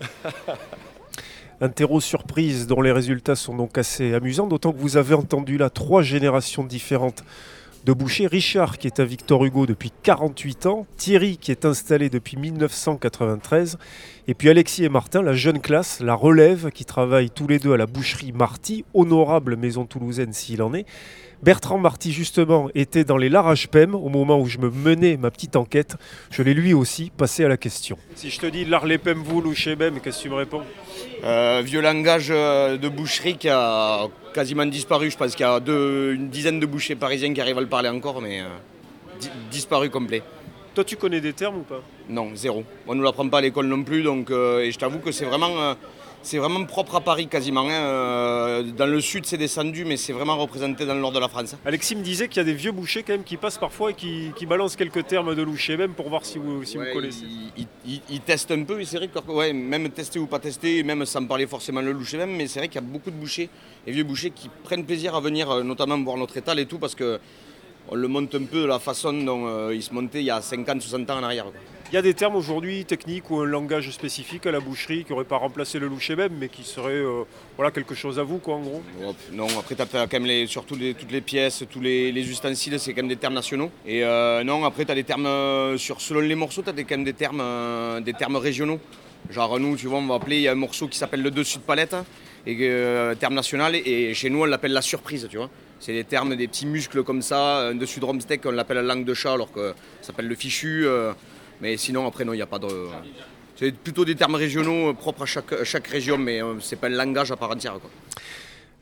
[1.60, 5.56] Un terreau surprise dont les résultats sont donc assez amusants, d'autant que vous avez entendu
[5.56, 7.22] là trois générations différentes
[7.84, 8.26] de bouchers.
[8.26, 13.78] Richard qui est à Victor Hugo depuis 48 ans, Thierry qui est installé depuis 1993,
[14.26, 17.72] et puis Alexis et Martin, la jeune classe, la relève, qui travaillent tous les deux
[17.72, 20.86] à la boucherie Marty, honorable maison toulousaine s'il en est.
[21.42, 25.56] Bertrand Marty, justement, était dans les Larage-Pem au moment où je me menais ma petite
[25.56, 25.96] enquête.
[26.30, 27.98] Je l'ai lui aussi passé à la question.
[28.14, 30.62] Si je te dis l'Arlepem vous louchébem, qu'est-ce que tu me réponds?
[31.24, 35.10] Euh, vieux langage euh, de boucherie qui a quasiment disparu.
[35.10, 37.66] Je pense qu'il y a deux- une dizaine de bouchers parisiens qui arrivent à le
[37.66, 38.44] parler encore, mais euh,
[39.20, 40.22] di- disparu complet.
[40.74, 41.80] Toi, tu connais des termes ou pas?
[42.08, 42.64] Non, zéro.
[42.86, 45.12] On ne nous l'apprend pas à l'école non plus, donc euh, et je t'avoue que
[45.12, 45.74] c'est vraiment, euh,
[46.24, 47.68] c'est vraiment propre à Paris quasiment.
[47.68, 47.72] hein.
[47.72, 51.28] Euh, dans le sud, c'est descendu, mais c'est vraiment représenté dans le nord de la
[51.28, 51.54] France.
[51.64, 53.94] Alexis me disait qu'il y a des vieux bouchers quand même qui passent parfois et
[53.94, 56.94] qui, qui balancent quelques termes de loucher même pour voir si vous, si Ouais, vous
[56.98, 57.24] connaissez.
[57.86, 61.04] Ils, testent un peu, et c'est vrai que ouais, même tester ou pas tester, même
[61.04, 63.50] sans parler forcément le loucher même, mais c'est vrai qu'il y a beaucoup de bouchers
[63.86, 66.78] et vieux bouchers qui prennent plaisir à venir, euh, notamment voir notre étal et tout,
[66.78, 67.20] parce que
[67.90, 70.30] on le monte un peu de la façon dont euh, il se montait il y
[70.30, 71.44] a 50, 60 ans en arrière.
[71.44, 71.52] quoi.
[71.90, 75.12] Il y a des termes aujourd'hui techniques ou un langage spécifique à la boucherie qui
[75.12, 77.22] n'aurait pas remplacé le loucher même, mais qui serait euh,
[77.56, 78.82] voilà, quelque chose à vous, quoi, en gros?
[79.32, 83.02] Non, après, tu as quand même toutes les pièces, tous les, les ustensiles, c'est quand
[83.02, 83.70] même des termes nationaux.
[83.86, 86.72] Et euh, non, après, tu as des termes, euh, sur, selon les morceaux, tu as
[86.72, 88.80] quand même des termes, des termes régionaux.
[89.30, 91.30] Genre, nous, tu vois, on va appeler, il y a un morceau qui s'appelle le
[91.30, 91.94] dessus de palette,
[92.46, 92.56] et
[93.20, 95.50] terme national, et chez nous, on l'appelle la surprise, tu vois.
[95.78, 98.94] C'est des termes, des petits muscles comme ça, un dessus de drumstick, on l'appelle la
[98.94, 100.86] langue de chat, alors que ça s'appelle le fichu.
[101.60, 102.68] Mais sinon, après, non, il n'y a pas de.
[103.56, 106.76] C'est plutôt des termes régionaux euh, propres à chaque, à chaque région, mais euh, c'est
[106.76, 107.74] pas un langage à part entière.
[107.74, 107.90] Quoi.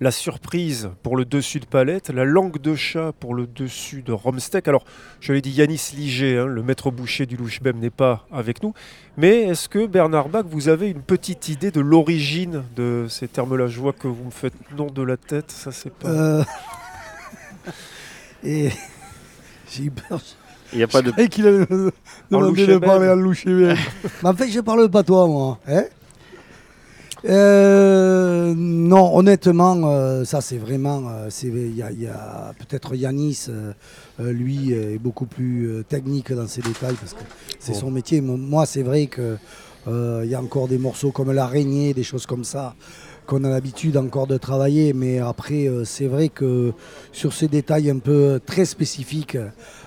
[0.01, 4.13] La surprise pour le dessus de palette, la langue de chat pour le dessus de
[4.13, 4.67] Romsteck.
[4.67, 4.85] Alors,
[5.21, 8.73] je l'ai dit, Yanis Liger, hein, le maître boucher du Louchbem, n'est pas avec nous.
[9.17, 13.69] Mais est-ce que, Bernard Bach, vous avez une petite idée de l'origine de ces termes-là?
[13.69, 16.09] Je vois que vous me faites nom de la tête, ça c'est pas...
[16.09, 16.45] Euh,
[18.43, 18.71] Et
[19.71, 20.21] j'ai eu peur.
[20.73, 21.47] Il y a pas de- qu'il
[22.31, 23.75] demander de parler en.
[24.23, 25.59] Mais en fait, je parle pas toi, moi.
[25.69, 25.85] hein.
[27.25, 31.05] Euh, non, honnêtement, euh, ça c'est vraiment.
[31.09, 33.47] euh, c'est- Il y a, y a peut-être Yanis,
[34.33, 37.23] lui, est beaucoup plus euh, technique dans ses détails parce que
[37.61, 37.79] c'est Bon.
[37.79, 38.21] son métier.
[38.21, 39.37] Mo- Moi, c'est vrai que
[39.87, 42.75] euh, il y a encore des morceaux comme l'araignée, des choses comme ça
[43.25, 44.93] qu'on a l'habitude encore de travailler.
[44.93, 46.73] Mais après, euh, c'est vrai que
[47.13, 49.39] sur ces détails un peu très spécifiques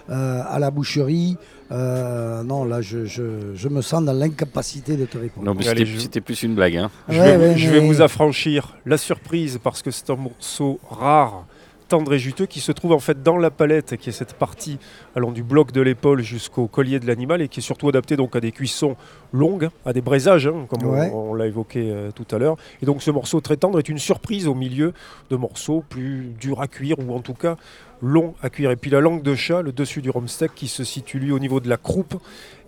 [0.10, 1.38] euh, à la boucherie,
[1.72, 5.45] euh, non, là, je, je- je me sens dans l'incapacité de te répondre.
[5.45, 6.78] Non, mais Allez, c'était je- c'était plus une blague.
[6.78, 6.91] Hein.
[7.10, 10.16] Je Ouais, vais, ouais, je vais mais- vous affranchir la surprise parce que c'est un
[10.16, 11.45] morceau rare,
[11.88, 14.80] tendre et juteux qui se trouve en fait dans la palette, qui est cette partie
[15.16, 18.36] allant du bloc de l'épaule jusqu'au collier de l'animal et qui est surtout adapté donc
[18.36, 18.95] à des cuissons
[19.36, 21.12] longues, à des braisages, hein, comme on- Ouais.
[21.14, 22.56] on, l'a évoqué euh, tout à l'heure.
[22.82, 24.94] Et donc ce morceau très tendre est une surprise au milieu
[25.30, 27.58] de morceaux plus durs à cuire ou en tout cas
[28.02, 28.72] longs à cuire.
[28.72, 31.40] Et puis la langue de chat, le dessus du romsteak qui se situe lui au
[31.40, 32.16] niveau de la croupe,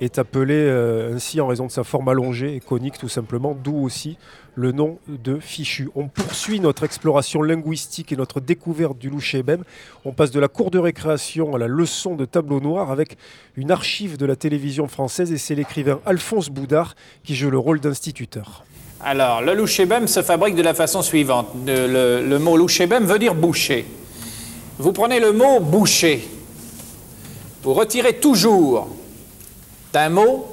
[0.01, 3.75] est appelé euh, ainsi en raison de sa forme allongée et conique tout simplement, d'où
[3.83, 4.17] aussi
[4.55, 5.89] le nom de fichu.
[5.95, 9.63] On poursuit notre exploration linguistique et notre découverte du louchébem.
[10.03, 13.17] On passe de la cour de récréation à la leçon de tableau noir avec
[13.55, 16.49] une archive de la télévision française et c'est l'écrivain Alphonse
[17.23, 18.63] Qui joue le rôle d'instituteur.
[19.03, 21.47] Alors, le louchébem se fabrique de la façon suivante.
[21.65, 23.85] Le, le mot louchébem veut dire boucher.
[24.79, 26.27] Vous prenez le mot boucher.
[27.63, 28.87] Vous retirez toujours
[29.93, 30.47] d'un mot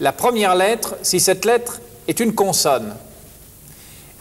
[0.00, 2.94] la première lettre si cette lettre est une consonne.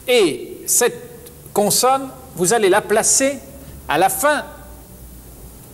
[0.08, 3.40] Et cette consonne, vous allez la placer
[3.90, 4.44] à la fin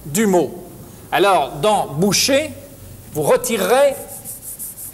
[0.06, 0.64] du mot.
[1.12, 2.52] Alors, dans boucher,
[3.14, 3.96] vous retirerez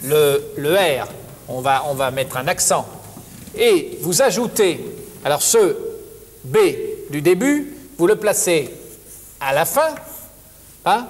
[0.04, 1.08] le, R.
[1.48, 2.86] On va, mettre un accent.
[3.56, 4.80] Et vous ajoutez,
[5.24, 5.76] alors ce
[6.44, 6.58] B
[7.10, 8.70] du début, vous le placez
[9.40, 9.94] à la fin,
[10.84, 11.06] hein,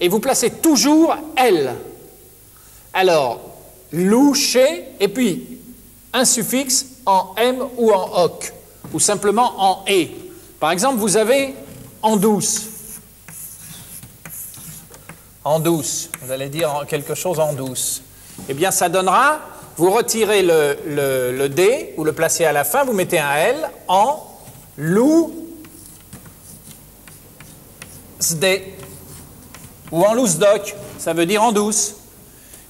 [0.00, 1.74] et vous placez toujours L.
[2.92, 3.40] Alors,
[3.92, 5.58] loucher, et puis
[6.12, 8.52] un suffixe en M ou en OC,
[8.92, 10.06] ou simplement en E.
[10.60, 11.54] Par exemple, vous avez
[12.00, 12.68] en douce.
[15.42, 16.08] En douce.
[16.22, 18.03] Vous allez dire quelque chose en douce.
[18.48, 19.40] Eh bien, ça donnera,
[19.76, 23.34] vous retirez le, le- le D, vous le placez à la fin, vous mettez un
[23.34, 24.24] L en
[24.76, 25.32] lou
[28.20, 28.62] sd
[29.92, 31.94] ou en lousdoc, ça veut dire en douce.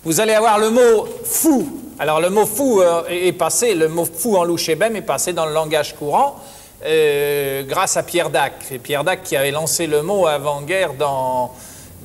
[0.05, 1.81] Vous allez avoir le mot fou.
[1.99, 5.47] Alors le mot fou euh, est passé, le mot fou en louchébem est passé dans
[5.47, 6.37] le langage courant
[6.85, 8.55] euh, grâce à Pierre Dac.
[8.71, 11.53] Et Pierre Dac qui avait lancé le mot avant-guerre dans,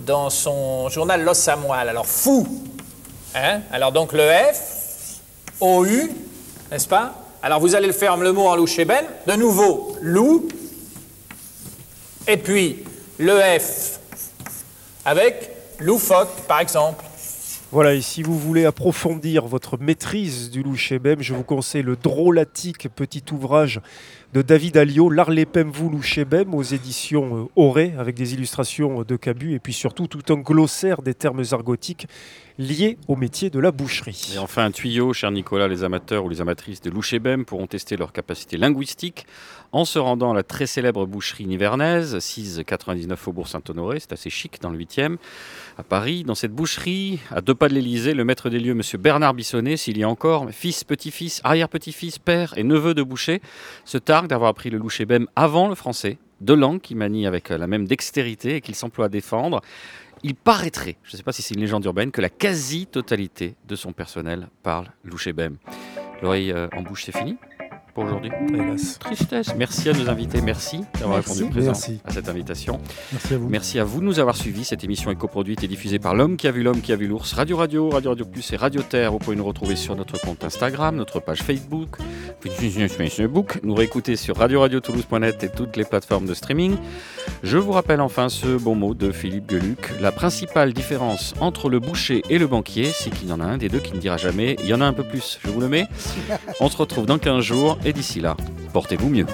[0.05, 1.49] dans son journal L'Os.
[1.49, 2.47] Alors fou.
[3.39, 3.61] Hein?
[3.71, 5.21] Alors donc le F,
[5.61, 5.85] OU,
[6.71, 7.15] n'est-ce pas?
[7.41, 9.05] Alors vous allez le faire le mot en louchébem.
[9.27, 10.47] De nouveau, loup.
[12.27, 12.83] Et puis
[13.17, 13.99] le F
[15.05, 17.03] avec loufoque, par exemple.
[17.71, 22.89] Voilà, et si vous voulez approfondir votre maîtrise du louchébem, je vous conseille le drôlatique
[22.89, 23.79] petit ouvrage
[24.33, 29.53] de David Alliot, L'Arlepem vous louchébem, aux éditions euh, Auré, avec des illustrations de Cabu,
[29.53, 32.07] et puis surtout tout un glossaire des termes argotiques
[32.60, 34.34] liées au métier de la boucherie.
[34.36, 37.95] Et enfin, un tuyau, cher Nicolas, les amateurs ou les amatrices de Louchébem pourront tester
[37.95, 39.26] leur capacité linguistique
[39.72, 44.62] en se rendant à la très célèbre boucherie nivernaise, 6,99 Faubourg Saint-Honoré, c'est assez chic
[44.62, 45.16] dans le 8e,
[45.78, 46.24] à Paris.
[46.26, 48.82] Dans cette boucherie, à deux pas de l'Élysée, le maître des lieux, M.
[48.99, 53.41] Bernard Bissonnet, s'il y a encore, fils, petit-fils, arrière-petit-fils, père et neveu de boucher,
[53.86, 57.68] se targue d'avoir appris le louchébem avant le français, deux langues qu'il manie avec la
[57.68, 59.62] même dextérité et qu'il s'emploie à défendre.
[60.24, 63.76] Il paraîtrait, je ne sais pas si c'est une légende urbaine, que la quasi-totalité de
[63.76, 65.57] son personnel parle louchébem.
[66.22, 67.38] L'oreille euh, en bouche, c'est fini
[67.99, 68.97] pour aujourd'hui Hélas.
[68.99, 69.53] Tristesse.
[69.57, 71.33] Merci à nos invités, merci d'avoir Merci.
[71.33, 71.99] répondu présent Merci.
[72.05, 72.79] à cette invitation.
[73.11, 73.49] Merci à vous.
[73.49, 74.63] Merci à vous de nous avoir suivis.
[74.63, 77.07] Cette émission est coproduite et diffusée par l'homme qui a vu l'homme qui a vu
[77.07, 79.11] l'ours, Radio Radio, Radio Radio Plus et Radio Terre.
[79.11, 81.97] Vous pouvez nous retrouver sur notre compte Instagram, notre page Facebook,
[82.41, 86.77] Facebook, nous réécouter sur Radio Radio Toulouse.net et toutes les plateformes de streaming.
[87.43, 89.91] Je vous rappelle enfin ce bon mot de Philippe Geluc.
[90.01, 93.57] La principale différence entre le boucher et le banquier, c'est qu'il y en a un
[93.57, 95.39] des deux qui ne dira jamais il y en a un peu plus.
[95.43, 95.87] Je vous le mets.
[96.59, 98.37] On se retrouve dans 15 jours et d'ici là,
[98.71, 99.25] portez-vous mieux.